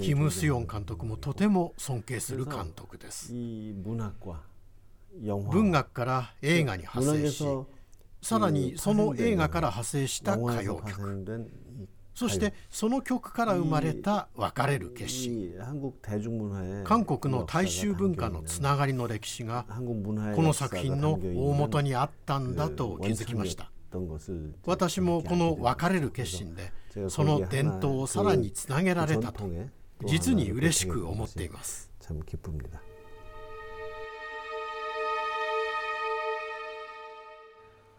[0.00, 3.32] キム・スヨン監督もとても尊敬する監督です。
[5.50, 7.44] 文学から映画に派生し
[8.22, 11.48] さらにその映画から派生した歌謡曲
[12.20, 15.54] そしてその曲から生まれた別れる決心。
[16.84, 19.64] 韓国の大衆文化のつながりの歴史が
[20.36, 23.70] この作品の大元にあったんだと気づきました。
[24.66, 26.74] 私もこの別れる決心で
[27.08, 29.48] その伝統をさらにつなげられたと
[30.04, 31.90] 実に嬉しく思っています。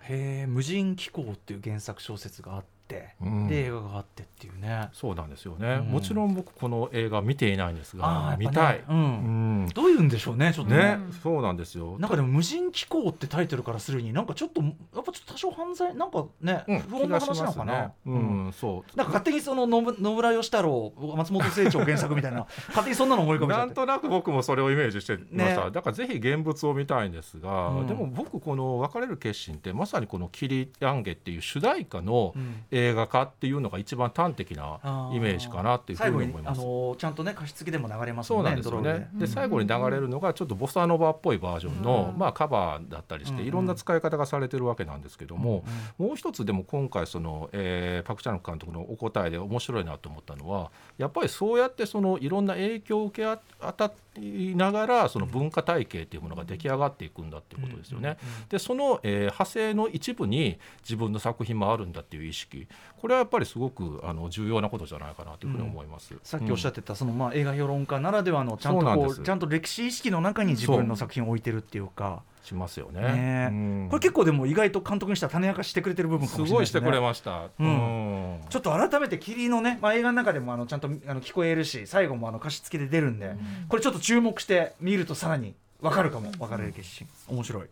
[0.03, 2.80] へえ無人機構っていう原作小説があって、
[3.21, 4.89] うん、で映画があってっていうね。
[4.93, 11.97] そうなんですよね、うん、もちろん僕この映画見ていないんですが、ね、見たい、うん、どういうんでしょうねちょっとね、そうなんですよ。
[11.99, 18.97] なんかでも無人機構ってタイトルからするになんかちょっとやっぱちょっと多少犯罪なんかね、不穏な話なのかな、ね、うんそう。
[18.97, 32.33] なんか勝手にその野野村義太郎松本清張原作みたいな 勝手にそんなの思い浮かべちゃなんとなく僕もそれをイメージしてました、ね、だからぜひ現物を見たいんですが、でも僕この別れる決心ってまさにこの「キリヤンゲ」っていう主題歌の
[32.71, 34.79] 映画化っていうのが一番端的な
[35.13, 36.61] イメージかなっていうふうに思います。
[36.61, 38.35] あのちゃんとね加湿器でも流れますね。
[38.35, 39.09] そうなんですよね。
[39.13, 39.27] で。
[39.27, 45.63] 最後に流れるのがちょっとボサノバっぽいバージョンの、まあカバーだったりしていろんな使い方がされてるわけなんですけども、
[45.97, 58.17] もう一つでも今回その、えー、パクチャン監督のお答えで面白いなと思ったのはやっぱりそうやってそのいろんな影響を受け当たいながらその文化体系というものが出来上がっていくんだっていうことですよね。
[58.49, 62.67] でその、えー、派生の一部に自分の作品もあるんだっていう意識
[63.01, 72.23] これはやっぱりすごくあの重要なことじゃないかなというふうに思います、うん、さっきおっしゃってた、そのまあ映画評論家ならではのちゃんとこうちゃんと歴史意識の中に自分の作品を置いてるっていうか。
[72.43, 73.49] しますよね、ね。
[73.51, 73.53] う
[73.85, 83.35] ん、これ結構でも意外と監督にしたら種明かしてくれてる部分かもしれないす、ね、ごいしてくれました、うん、ちょっと改めて霧のね、まあ、映画の中でもあのちゃんとあの聞こえるし最後もあの歌詞付きで出るんで、
[83.69, 86.31] これちょっと注目して見るとさらに分かるかも。
[86.31, 87.07] 分かれる決心。
[87.27, 87.67] 面白い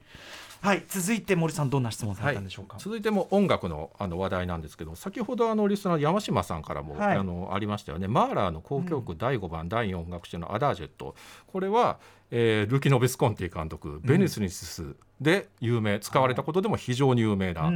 [0.62, 8.08] はい続いて森さんどんな質問されたんでしょうか、はい、続いても音楽のあの話題なんですけど先ほどあのリスナー山島さんからも、はい、あのありましたよね。
[8.08, 11.16] マーラーの交響曲第5番、うん、第4楽章のアダージェット。
[11.48, 12.00] これは、
[12.32, 17.72] えー、ルキノ・ベスコンティ監督「ベニスニス」で有名、使われたことでも非常に有名な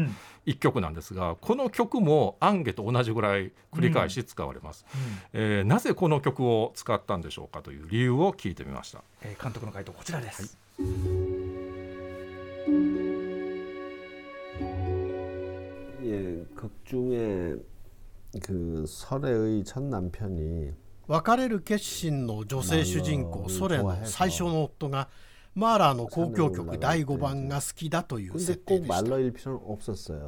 [0.45, 5.01] 一曲なんですが、この曲もアンゲと同じぐらい繰り返し使われます、うん。
[5.01, 11.82] うん、えー、なぜこの曲を使ったんでしょうかという理由を聞いてみました、えー、監督の回答こちらです、はい
[16.04, 17.56] 예, 극 중에
[18.42, 20.72] 그 설애의 첫 남편이
[21.08, 25.08] 別れる決心の女性主人公ソレの最初の夫が
[25.54, 29.02] マーラーの交響曲第5番が好きだという設定でした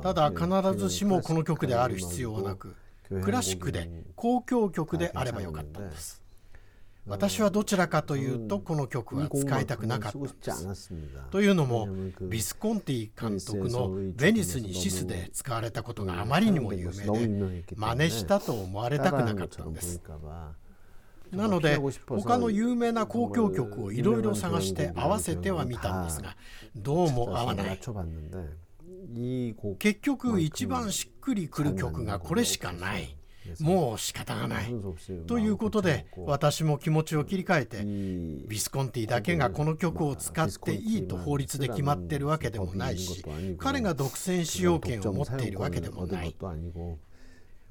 [0.02, 2.74] ただ必ずしもこの曲である必要はなく
[3.22, 6.22] クラシックで交響曲であればよかったんです
[7.07, 10.91] 私はどちらかというとこの曲は使いたくなかったんです。
[11.29, 11.87] というのも
[12.21, 20.01] ビスコンティ監督の「ベニスにシス」で使われたことがあまりにも有名で真似したと思われたくなかったんです。
[21.31, 26.35] なので他の有名な交響曲をいろいろ探して合わせてはみたんですが
[26.75, 27.79] どうも合わない。
[29.79, 33.15] 結局一番しっくりくる曲がこれしかない
[33.59, 34.73] もう仕方がない。
[35.27, 37.83] ということで私も気持ちを切り替えて
[38.47, 43.23] ビスコンティだけがこの曲を使っていいと法律で決まっているわけでもないし
[43.57, 46.35] 彼が独占使用権を持っているわけでもない。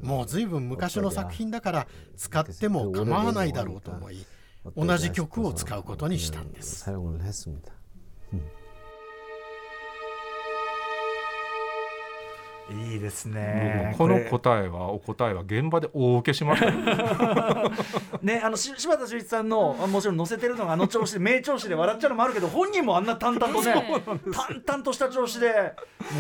[0.00, 4.26] もう随分昔の作品だから使っても構わないだろうと思い
[4.76, 6.84] 同じ曲を使うことにしたんです。
[12.70, 13.94] いいですね。
[13.98, 16.70] この答えはお答えは現場で大受けしました
[18.22, 23.74] ねあのし柴田秀一さんのもちろん載せてるのがあの調子で名調子で笑っちゃうのもあるけど本人もあんな淡々とね
[24.32, 25.74] 淡々とした調子で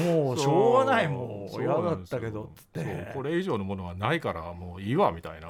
[0.06, 1.08] もうしょうがない。
[1.08, 3.12] もう嫌だったけどって。
[3.14, 5.48] これ以上のものはないからもういいわみたいな。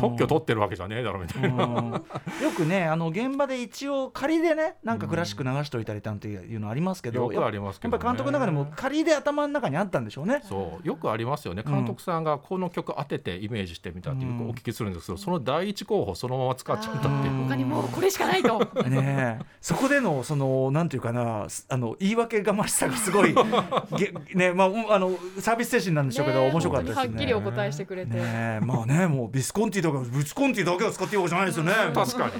[0.00, 2.02] 特許取ってるわけじゃねえだろみたいな。
[2.42, 10.35] よくねあの現場で一応仮でねなんかクラシック流しといたりなんていうのありますけどよくありますけど、ね、やっぱり監督の中でも仮で頭の中にあったんでしょうね。
[10.42, 11.62] そうよくありますよね。
[11.66, 17.44] 監督さんがこの曲当ててイメージしてみたっていうお聞きするんですけど、その第一候補そのまま使っちゃったっていう。
[17.44, 18.58] 他にもうこれしかないと。
[18.88, 23.34] ねそこでのそのなんていうかなあの言い訳がましさがすごい
[24.34, 27.08] ねまああのサービス精神なんでしょうけど、面白かったですね。
[27.08, 31.72] はっきりお答えしてくれて、ね、まあねもうビスコンティとかビスコンティだけを使っていいわけじゃないですよね。
[31.94, 32.32] 確かに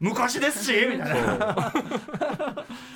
[0.00, 1.72] 昔ですしみたいな。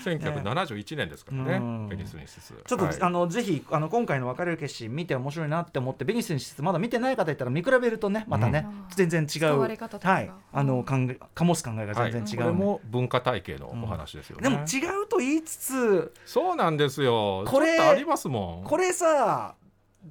[0.05, 2.55] 1971 年ですからね、ベニスニス。
[2.67, 9.59] ちょっと、はい、あのぜひあの今回の別れる決心見て面白いなって思ってベニスニスまだ見てない方いたら見比べるとねまたね、うん、全然違う。
[9.59, 10.31] はい。
[10.53, 17.45] あの考え醸す考えが全然違う、はい、これも文化体系のお話ですよね、うん、でも違うと言いつつそうなんですよ。
[17.47, 18.69] これありますもん。
[18.69, 19.55] これさ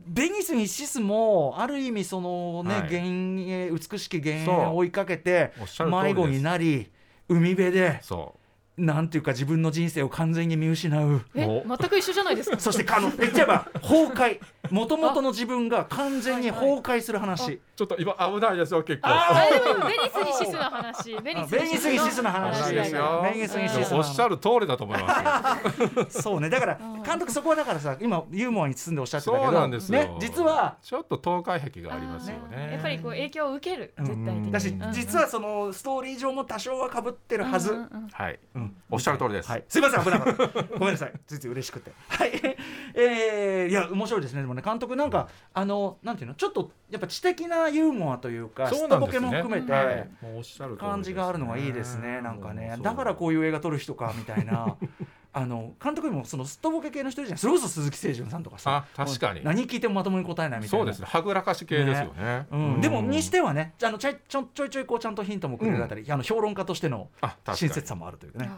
[0.07, 6.91] ベニスにシスもある意味そのね、はい、幻影美しき幻影を追いかけて迷子になり
[7.29, 8.39] 海辺でそう
[8.77, 11.21] なんていうか自分の人生を完全に見失う。
[11.33, 12.59] え全く一緒じゃないですか。
[12.59, 14.39] そしてあの言っちゃえば崩壊。
[14.69, 17.61] もともとの自分が完全に崩壊する話。
[17.75, 19.09] ちょっと今危ないですよ結構。
[19.09, 21.17] あでもベニスにシスの話。
[21.21, 22.73] ベニスにシスの話。
[22.73, 23.25] ですよ。
[23.33, 26.49] ベニスにシスおっしゃる通りだと思いますそうね。
[26.49, 32.71] だから監督そこはだからさ今ユーモアに包んでおっしゃってたけどね実はちょっと東海壁がありますよね。
[32.73, 37.73] やっぱりこう影響を受ける絶対的だし実はそのストーリー上も多少は被ってるはず。
[38.11, 38.39] はい
[38.89, 39.49] おっしゃる通りです。
[39.49, 40.63] はい、すみません、危なかった。
[40.77, 41.91] ごめんなさい、ついつい嬉しくて。
[42.07, 42.31] はい、
[42.93, 50.07] えー、いや、面白いですね、でもね、監督なんか、あの、なんていうの、ちょっと、やっぱ知的なユーモアというか、すっとボケも含めて。
[50.77, 54.75] 感じがあるのがいいですね、なんかね、だからこういう映画撮る人かみたいな。
[55.37, 57.37] あの監督にもそのすっとぼけ系の人じゃん。
[57.37, 58.85] それこそ鈴木誠純さんとかさ。
[58.95, 59.43] 確かに。
[59.43, 60.83] 何聞いてもまともに答えないみたいな。
[60.83, 61.07] そうですね。
[61.09, 67.09] はぐらかし系ですよね、うん、でもにしてはねあのちょいちょちょいちょいこうちゃんとヒントもくれるあたり、あの評論家としての
[67.47, 68.49] 親切さもあるというね。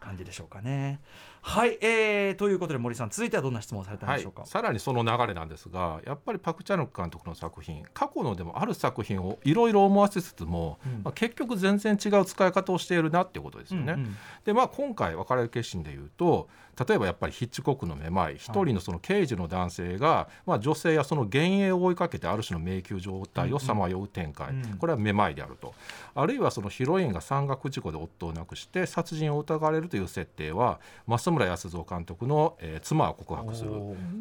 [0.00, 1.00] 感じでしょうかね。
[1.40, 13.92] はい、えー、ということで森さん続いてはどんな質問をされたんでしょうか、はい、さらにその流れなんですがやっぱりパク・チャヌク監督の作品過去のでもある作品をいろいろ思わせつつも、うん、まあ、結局全然違う使い方をしているなっていうことですよね。
[13.94, 16.48] うんうん、でまあ今回別れる決心でいうと
[16.86, 24.64] 例えばやっぱりヒッチコックのめまい一人のその刑事の男性が、まあ、女性やその幻影を追いかけてある種の迷宮状態をさまよう展開、うん。
[24.64, 25.74] うん、これはめまいであると。
[26.14, 30.78] あるいはそのヒロインが山岳事故で夫を亡くして殺人を疑われるという設定は
[31.27, 33.71] 増村康造監督の、えー「妻は告白する」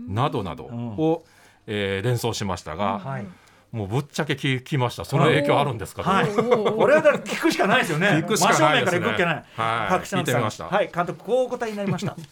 [0.08, 1.24] などなどを、
[1.66, 2.98] えー、連想しましたが。
[2.98, 3.26] はい
[3.72, 5.06] もうぶっちゃけ聞きました。
[5.06, 6.02] その影響あるんですか。
[6.02, 6.28] はい。
[6.28, 8.08] こ れは聞くしかないですよね。
[8.08, 9.00] 聞くしかないですね。
[9.00, 9.44] 真正面から行くっけない。
[9.56, 10.00] はい。
[10.04, 10.66] 聞いてみました。
[10.66, 10.90] はい。
[10.94, 12.14] 監督こうお答えになりました。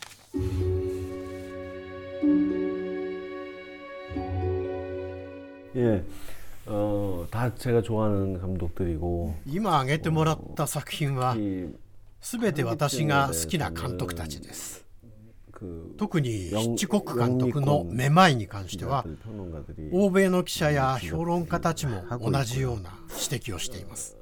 [5.76, 6.02] 예
[6.66, 11.34] 어다제가좋아하는감독들이고今挙げてもらった作品は
[12.25, 14.83] すべて私が好きな監督たちです。
[15.95, 19.05] 特にヒッチコック監督の「めまい」に関しては
[19.93, 24.17] 欧米の記者や評論家たちも同じような指摘をしています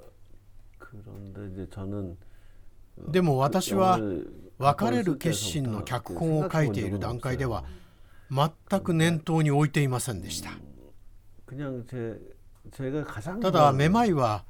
[3.08, 4.00] でも私は
[4.60, 7.64] 別れる決心の脚本を書いている段階では
[8.30, 10.52] 全く念頭に置いていませんでした
[13.42, 14.46] ただめまいは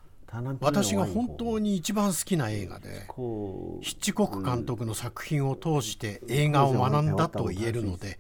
[0.60, 3.06] 私が本当に一番好きな映画で
[3.82, 8.18] ヒッチコック監督の作品を通して映画を学んだと言えるので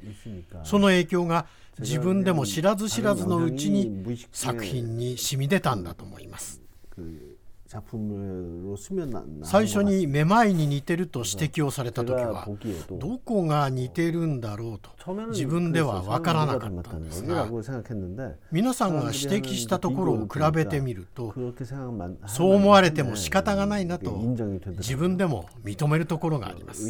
[0.63, 1.47] その影響が
[1.79, 6.61] 自分でも知らず知らずのうちに作品に染み出たんだと思います。
[9.43, 12.47] 最初にめまいに似てると指摘をされた時は
[12.99, 14.91] どこが似てるんだろうと
[15.29, 17.45] 自分では分からなかったんですが
[18.51, 21.33] 皆さんが指摘したところを比べてみると
[22.27, 24.11] そう思われても仕方がないなと
[24.77, 26.85] 自分でも認めるところがあります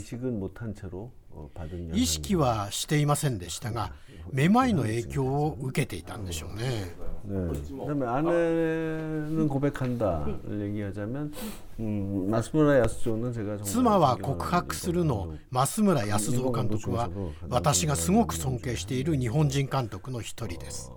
[1.92, 3.92] 意識はしていませんでしたが
[4.32, 6.94] めまいの影響を受けていたんでしょうね。
[7.28, 7.34] 네.
[7.78, 11.32] 그다음에 아내는 고백한다를 얘기하자면
[11.80, 17.10] 음, 마스무라 야스조는 제가 妻は告白するのマスムラヤスゾ監督は
[17.50, 20.90] 私がすごく尊敬している日本人監督の一人です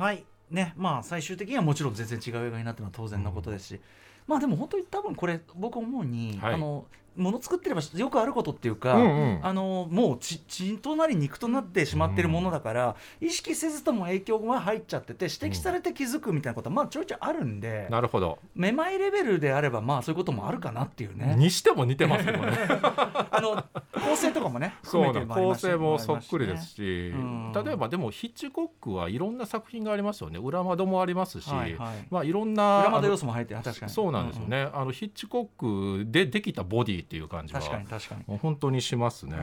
[0.00, 0.24] はい。
[0.50, 0.72] ね。
[0.78, 3.80] まあ最終的にはもちろん全然違う映画になってのは当然のことですし、うん、
[4.26, 6.86] まあでも本当に多分これ僕思うに、はい、あの
[7.20, 9.06] もの作ってればよくあることっていうか、うんう
[9.38, 18.38] ん、あのもう血血となり肉となってしまっているものだから、うん、意識せずとも影響が入っちゃってて指摘されて気づくみたいなことはまあちょいちょいあるんで、なるほど。
[18.54, 21.34] めまいレベルであればまあそういうこともあるかなっていうね。
[21.36, 22.56] にしても似てますけどね。
[23.30, 30.38] あの構成とかもね そうな構成もそっくりですし、うん、例えばでもヒッチコックはいろんな作品がありますよね。
[30.38, 33.92] 裏窓もありますし、はいはい、まあいろんな裏窓要素も入って確かに。
[33.92, 39.36] そうなんですよね、うんうん、あのヒッチコックでできたボディっていう感じは確かにもう本当にしますね。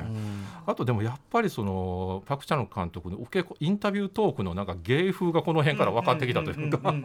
[0.66, 3.20] あとでもやっぱりそのパク・チャノン監督の
[3.60, 6.96] インタビュートークのなんか芸風がこの辺から分かってきたというか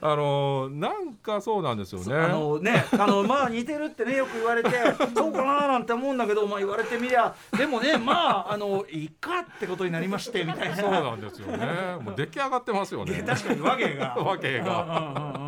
[0.00, 2.14] あのなんかそうなんですよね。
[2.14, 4.70] あのねあのまあ似てるってねよく言われて
[5.14, 10.76] そうかななんて思うんだけどまあ言われてみりゃでもねまああのいいかってことになりましてみたいな。
[10.76, 11.66] そうなんですよね。
[12.00, 13.22] もう出来上がってますよね。
[13.22, 14.16] 確かに和芸が。
[14.18, 15.47] 和芸が。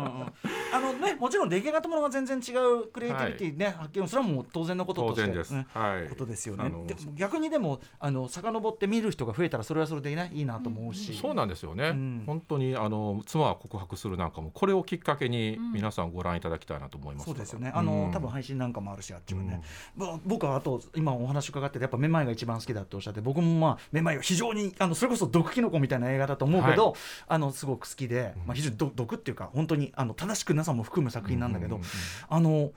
[0.73, 6.71] あのねもちろん出来上がったものが全然違うクリエイティビティね、はい、発見それはもう当然のこととして、ね、はい、ことですよね。
[6.87, 11.89] で逆にでもあの遡って見る人が増えたらそれはそれでねいいなと思うし、うん、そうなんですよね。
[11.89, 17.25] うん、本当にあの妻は告白するなんかもこれをきっかけに皆さんご覧いただきたいなと思います。
[17.25, 17.71] そうですよね。
[17.73, 19.61] あの、多分配信なんかもあるしあっちもね。
[20.25, 26.95] 僕はあと今お話伺ってやっぱめまいが一番好きだっておっしゃって僕もまあめまいは非常にあのそれこそ毒キノコみたいな映画だと思うけど、はい、
[27.27, 31.79] あのすごく好きで、まあ非常に毒っていうか本当にあの正しくなさも含む作品なんだけど、
[32.29, 32.71] あの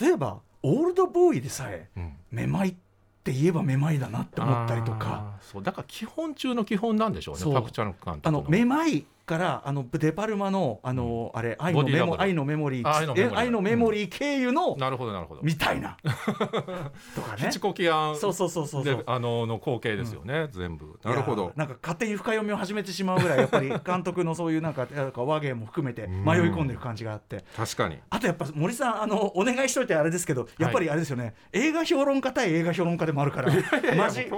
[0.00, 1.88] 例えばオールドボーイでさえ、
[2.30, 2.74] めまいっ
[3.22, 5.38] て言えばめまいだなって思ったりとか。
[5.40, 5.62] そう。
[5.62, 7.54] だから基本中の基本なんでしょうね。
[7.54, 13.36] パクチャン監督あのめまいからあのデパルマのあの、あれ愛のメモ愛のメモリー。
[13.36, 15.42] 愛のメモリー経由の、なるほどなるほど。
[15.42, 15.96] みたいな。
[16.04, 17.42] とかね。
[17.46, 19.04] ヒチコキアンそうそうそうそう。
[19.04, 20.98] あのの光景ですよね、全部。
[21.02, 21.52] なるほど。
[21.56, 27.44] なんか勝手に深読みを始めてしまうぐらいやっぱり 監督のそういうなんかなんか和芸も含めて迷い込んでる感じがあって。
[27.56, 27.98] 確かに。
[28.08, 33.52] あとやっぱ森さんあのお願いしといてあれですけどやっぱりあれですよね、映画評論家対映画評論家でもあるから
[33.96, 34.30] マジ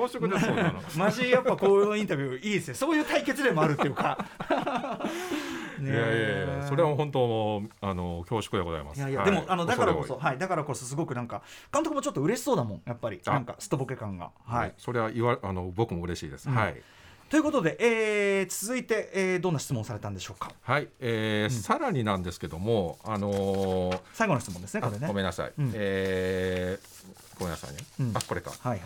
[0.97, 2.75] マジやっぱこういうインタビューいいですよ。
[2.75, 4.25] そういう対決でもあるっていうか
[5.81, 8.99] いやいやいやそれは本当あの恐縮でございます。
[8.99, 14.75] いやいや、はい、でもあのだからこそはいだからこそすごくなんか監督もちょっと嬉しそうだもんやっぱりなんかストボケ感がはい。
[14.77, 16.49] それは言わあの僕も嬉しいです。
[16.49, 16.83] うん、はい。
[17.31, 20.51] ということで、えー、続いて、えー、どんな質問されたんでしょうか？
[20.63, 24.81] はい、えー、うん、さらになんですけども、あのー、最後の質問ですね。
[24.81, 25.07] これね。
[25.07, 25.53] ごめんなさい。
[25.59, 27.77] うん、えー、ごめんなさいね。
[28.01, 28.51] うん、あ、これか。
[28.51, 28.81] はいはい。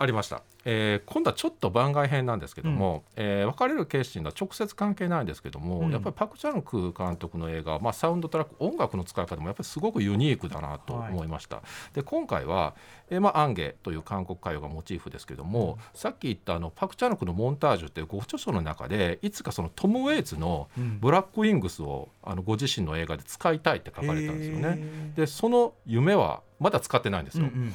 [0.00, 12.76] ありました、えー、今度はちょっと番外編なんですけども、うん、えー、別れる決心とは直接関係ないんですけども、うん、やっぱりパク・チャンク監督の映画、まあ、サウンドトラック音楽の使い方もやっぱりすごくユニークだなと思いました、はい、で今回は、
[13.10, 20.68] えーまあ、アンゲという韓国歌謡がモチーフですけども、うん、さっき言ったあのパク・チャンクのモンタージュっていうご著書の中でいつかそのトム・ウェイツの
[21.00, 25.12] 「ブラック・ウィングスを」あのご自身の映画で使いたいって書かれたんですよね。
[25.16, 27.46] でその夢はまだ使ってないんですよ。
[27.46, 27.74] うんうん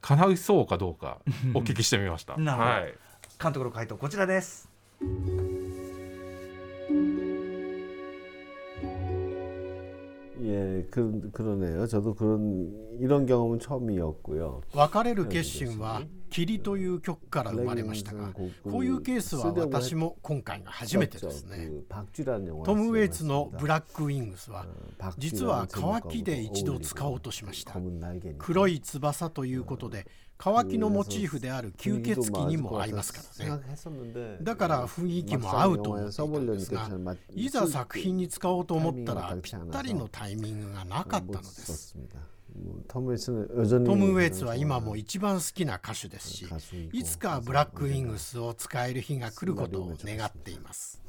[0.00, 1.18] 叶いそうかどうか
[1.54, 2.34] お聞きしてみました。
[2.34, 2.94] はい、
[3.42, 4.68] 監督の回答こちらです。
[10.39, 18.49] 예그그러네요저도그런 이런경험은처음이었고요別れる決心は霧という曲から生まれましたがこ
[18.79, 21.69] ういうケースは私も今回が初めてですね
[22.63, 24.65] トム・ウェイツの「ブラック・ウィングス」は
[25.17, 27.77] 実は乾きで一度使おうとしました
[28.37, 30.07] 黒い翼ということで
[30.38, 33.62] 乾きのモチーフである吸血鬼にも合いますからね。
[34.42, 36.90] だから雰囲気も合うと思っていたんですが
[37.34, 41.96] いざ作品に使おうと思ったらぴったりのタイミングがなかったのです。
[42.88, 46.46] トム・ウェイツは今も一番好きな歌手ですし
[46.92, 51.02] いつかブラックウィングスを使える日が来ることを願っています。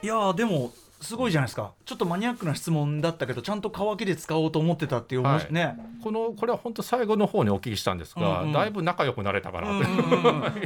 [0.00, 1.72] いやでもすごいじゃないですか。
[1.84, 5.76] ちょっとマニアックな質問だったけどちゃんと乾きで使おうと思ってたっていう、はい、ね。
[6.02, 9.86] このこれは本当最後の方にお聞きしたんですが、うんうん、だいぶ仲良くなれたかなと、うんうん、い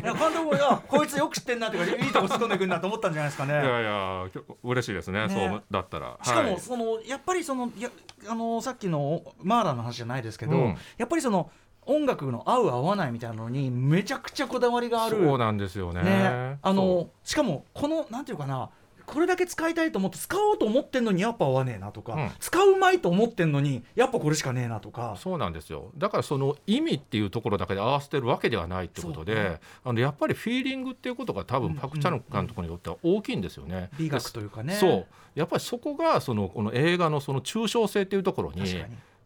[0.04, 0.52] や監督も
[0.88, 3.52] こいつよく知ってんなっていいとこ突っ込んでくるなと思ったんじゃないですかね。
[3.52, 4.26] いやいや
[4.62, 6.18] 嬉しいですね、ね、そうだったら。
[6.22, 7.90] しかも、はい、そのやっぱりそのや
[8.28, 11.50] あのさっきのマーラーの話じゃないですけど、うん、やっぱりその
[11.84, 15.16] 音楽の合う合わないみたいなのにめちゃくちゃこだわりがある。
[15.16, 18.70] そうなんですよね、ね、あのしかもこのなんていうかな
[19.06, 25.16] これだけ使いたいと思って使おうと思ってんのにやっぱ合わねえなとか、うん、使うまいと思ってんのにやっぱこれしかねえなとか。
[25.18, 25.90] そうなんですよ。
[25.96, 33.90] だからその意味っていうところだけで合わせてるわけではないってことで、ね、あのやっぱりフィーリングっていうことが多分パク・チャヌ監督によっては大きいんですよね。
[33.98, 34.74] 美学というかね。
[34.74, 35.06] そう。
[35.34, 38.66] やっぱりそこがそのこの映画のその抽象性っていうところに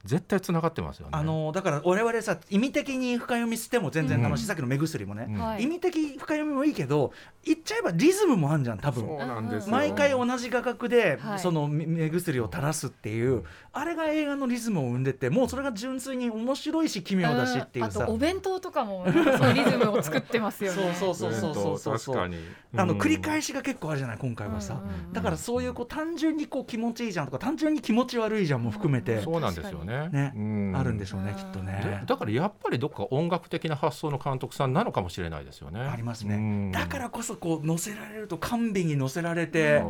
[0.06, 1.10] 絶対つながってますよね。
[1.14, 7.12] あのだから我々さ意味的に深読みしても全然楽しい、うん、さっきの目薬もね、うん、意味的深読みもいいけど
[7.44, 9.04] 言っちゃえばリズムもあるじゃん多分。
[9.04, 18.04] そうなんです毎回同じ画角で、はい、その目薬を垂らすっていう、あれが映画のリズムを生んでてもうそれが純粋に面白いし奇妙だしっていうさ。
[18.04, 20.94] あとお弁当とかもそうリズムを作ってますよね。
[20.98, 22.30] そうそうそうそうそうそう
[22.76, 24.80] あの繰り返しが結構あるじゃない今回はさ、
[25.12, 30.72] だからそういうこう単純にこう気持ちいいじゃんとか単純に気持ち悪いじゃんも含めて、そうなんですよねね、うん。
[30.76, 32.02] あるんでしょうね、きっとね。
[32.06, 35.80] だからやっぱりどっか音楽的な発想の監督さんなのかもしれないですよね。
[35.80, 39.82] ありますね、だからこそこう乗せられると甘美に乗せられて、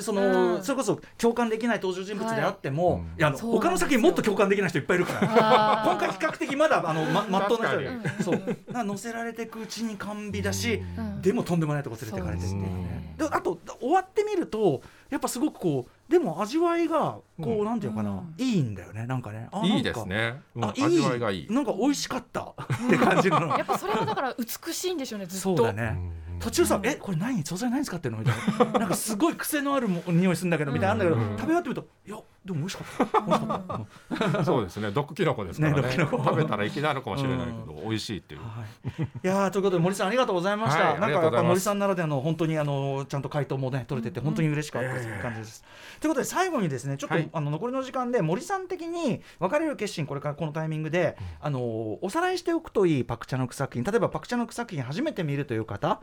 [0.00, 8.42] そのそれこそ共感できない登場人物であっても、はい、いやあの他の作品もっと共感できない人いっぱいいるから今回比較的まだあのままっとうな人よそう。
[8.72, 10.82] な乗せられていくうちに甘美だし、
[11.20, 13.14] でもとんでもないとこ連れていかれてっていうね。
[13.18, 19.48] であと終わってみるとやっぱすごくこうでも味わいがこう、なんていうかな、いいんだよねなんかね。
[19.64, 21.48] いいですね、あ味わいがいい。
[21.50, 22.54] なんか美味しかった。
[22.86, 23.48] って感じの。
[23.56, 25.56] やっぱそれもだから美しいんでしょうねずっと。
[25.56, 25.98] そうだね。
[26.38, 28.34] 途中さ、えこれ何素材何使ってんのみたい
[28.72, 28.72] な。
[28.78, 34.44] なんかすごい癖のあるも匂いするんだけどみたいなあんだけど、食べ終わってみるといやでも美味しかった。
[34.44, 34.90] そうですね。
[34.90, 35.96] 毒キノコですからね。
[35.96, 38.64] 食べたらいきなりかもしれないけど、美味しいっていう、は
[38.98, 45.64] い、いやということで森さんありがとうございました、なんかやっぱ森さんならではの本当にあのちゃんと回答もね取れてて本当に嬉しかったという感じです、
[46.00, 56.00] ということで最後にですねちょっと、あの残りの時間で森さん的に別れる決心これからこのタイミングで、あのおさらいしておくといいパクチャノク作品例えばパクチャノク作品初めて見るという方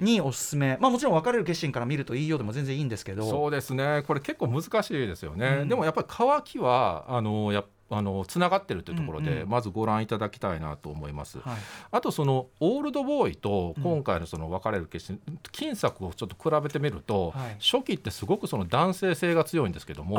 [0.00, 3.28] におすすめ、まあもちろん別れる決心から見るといいようでも全然いいんですけど。
[3.28, 4.02] そうですね。
[4.06, 11.38] これ結構難しいですよね、でもやっぱり乾きはあのやっあのつながってるというところで、まずご覧いただきたいなと思います。
[11.38, 11.56] はい、
[11.92, 20.18] あとそのオールドボーイと今回のその別れる決心、うん、金作をちょっと比べてみると、はい、初期ってすごくその男性性が強いんですけども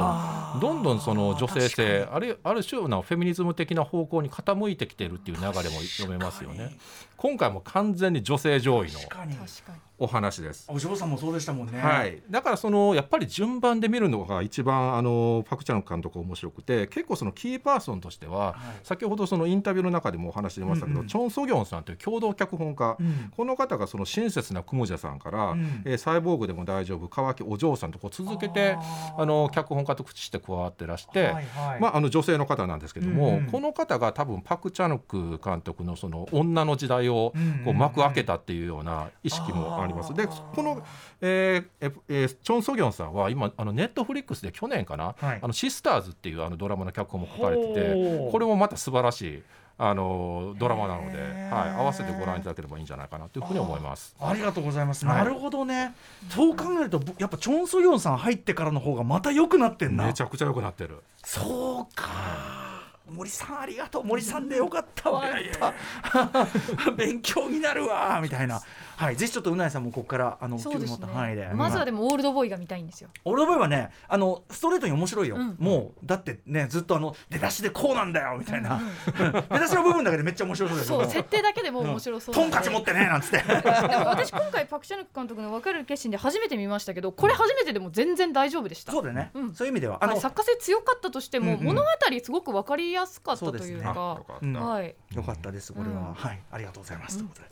[0.62, 6.78] どんどんその女性性あるある種のフェミニズム的な方向に傾いてきてるっていう流れも読めますよね。
[7.18, 9.00] 今回も完全に女性上位の
[9.98, 10.68] お話です。
[10.70, 11.80] お嬢さんもそうでしたもんね。
[11.80, 12.22] はい。
[12.30, 28.78] だからそのやっぱり順番で見るのが一番あのパクチャン監督面白くて、結構そのキーパーソンとしては、はい、先ほどそのインタビューの中でもお話出ましたけど、チョンソギョンさんという共同脚本家、うん、この方がその親切なクムジャさんから、うん、えー、サイボーグでも大丈夫、川木お嬢さんとこう続けて
[29.18, 31.34] あの脚本家と口して加わってらして、
[31.80, 37.34] まああの女性の方なんですけども、この方が多分パクチャヌク監督のその女の時代を
[37.64, 40.14] こう幕開けたっていうような意識もあります。
[40.14, 40.84] でこの、
[41.22, 49.44] えーえー、チョン・ソギョンさんは今あのネットフリックスで去年かな、はい、あのシスターズっていうあのドラマの脚本も書かれててこれもまた素晴らしい。
[49.80, 51.20] あのドラマなので、
[51.52, 54.16] はい、合わせてご覧いただければいいんじゃないかなというふうに思います。
[54.20, 55.94] ありがとうございます、なるほどね。
[56.30, 61.04] そう考えるとやっぱチョン・ソヨンさん入ってからの方がまた良くなってんなめちゃくちゃ良くなってる。
[61.24, 62.68] そうか。
[63.08, 64.04] 森さんありがとう。
[64.04, 65.26] 森さんでよかったわ。
[65.28, 65.74] やっ
[66.04, 66.92] た。
[66.98, 68.60] 勉強になるわみたいな
[68.98, 71.48] はいぜひちょっとうなえさんもここからあの興味持った範囲で。
[71.54, 73.10] まずはでもオールドボーイが見たいんですよ。
[73.26, 78.82] オールドボーイはねあのストレートに面白いよ、もうだってねずっとあの出だしでこうなんだよみたいな、
[79.16, 83.38] 出だしの部分だけでめっちゃ面白そうですそう設定だけでも面白そうトンカチ持ってねなんつって。
[83.48, 88.92] でも私今回パク・チャヌク監督の別れる決心で初めて見ましたけどこれ初めてでも全然大丈夫でした。
[88.92, 91.88] そうだね、そういう意味ではあの、作家性強かったとしても、物語
[92.24, 94.22] すごく分かりやすかったというか。
[94.42, 94.96] はい。
[95.16, 96.40] よかったですこれは、はい。
[96.52, 97.48] ありがとうございます、ということで。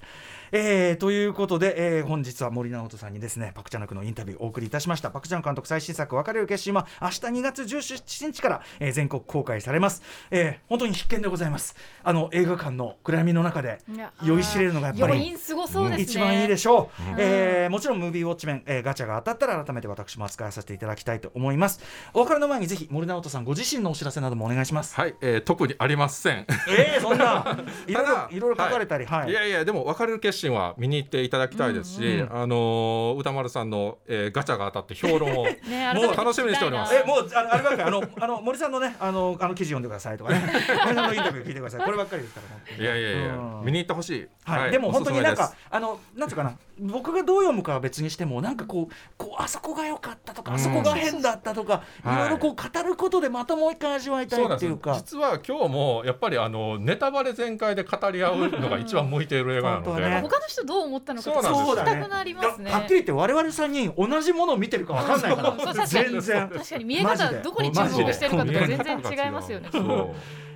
[0.52, 5.12] えー、ということで、えー、本日は森直人さんにですねパク・チャナクのインタビューをお送りいたしました。
[5.12, 11.76] パク・チャン監督最新作「別れる決心」は明日2月17日から、えー、全国公開されます、えー、本当に必見でございます。
[12.04, 13.80] あの映画館の暗闇の中で
[14.24, 21.82] 酔いしれるのがやっぱりすごそうです、ね、一番いいでしょう、うん、えー、もちろんムービーウォッチメン、えー、ガチャが当たったら改めて私も扱わさせていただきたいと思います。
[22.14, 24.96] お別れの前にぜひ森直人さんご自身のお知らせなどもお願いします。
[24.96, 26.46] はい、えー、特にありません。
[26.68, 27.58] えー、そんな。
[27.88, 27.94] い
[28.40, 36.96] ろいろ書かれたり、はい、はい、いやいやでも別れる決心は見に行っていただきたいですし、うんうん、あの歌丸さんの、えー、ガチャが当たって評論を ね、もう楽しみにしております。
[36.96, 40.42] えもうあのあればっかりあの あの森さんのねあのあの記事読んでくださいとかね。
[40.86, 41.82] 森さんのインタビュー聞いてください。
[41.82, 44.28] こればっかりですからいやいやいや、うん、見に行ってほしい。
[44.44, 54.96] はい、はい、でも本当になんかあのなんていうかな僕がどう読むかは別にしてもなんかこうこうあそこが良かったとか、あそこが変だったとか、いろいろこう語ることでまたもう一回味わいたいっていうか。
[54.96, 62.26] 実は今日もやっぱりあのネタバレ全開で語り合うのが一番向いている映画なので、ね、他の人どう思ったのかそうだね。
[62.26, 62.72] りますね。
[62.72, 65.86] はっきり言って我々さんに同じものを見てるかわかんないから。
[65.86, 66.50] 全然。
[66.50, 69.70] 確かに見え方どこに注目してるかとか全然違いますよね。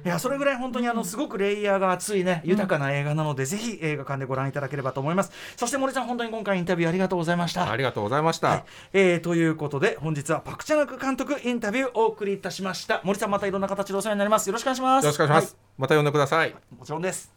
[0.05, 5.31] いやそれぐらい本当にあのすごくレイヤーが厚いね豊かな映画なので、ぜひ映画館でご覧いただければと思います。
[5.55, 7.69] そして森さん本当に今回インタビューありがとうございました。
[7.69, 13.01] ありがとうございました、はい、えー、ということで本日はパクチャナク監督インタビューをお送りいたしました。
[13.03, 14.47] 森さんまたいろんな形でお世話になります。
[14.47, 15.05] よろしくお願いします。
[15.05, 16.55] よろしくお願いします、はい、また呼んでください。
[16.77, 17.31] もちろんです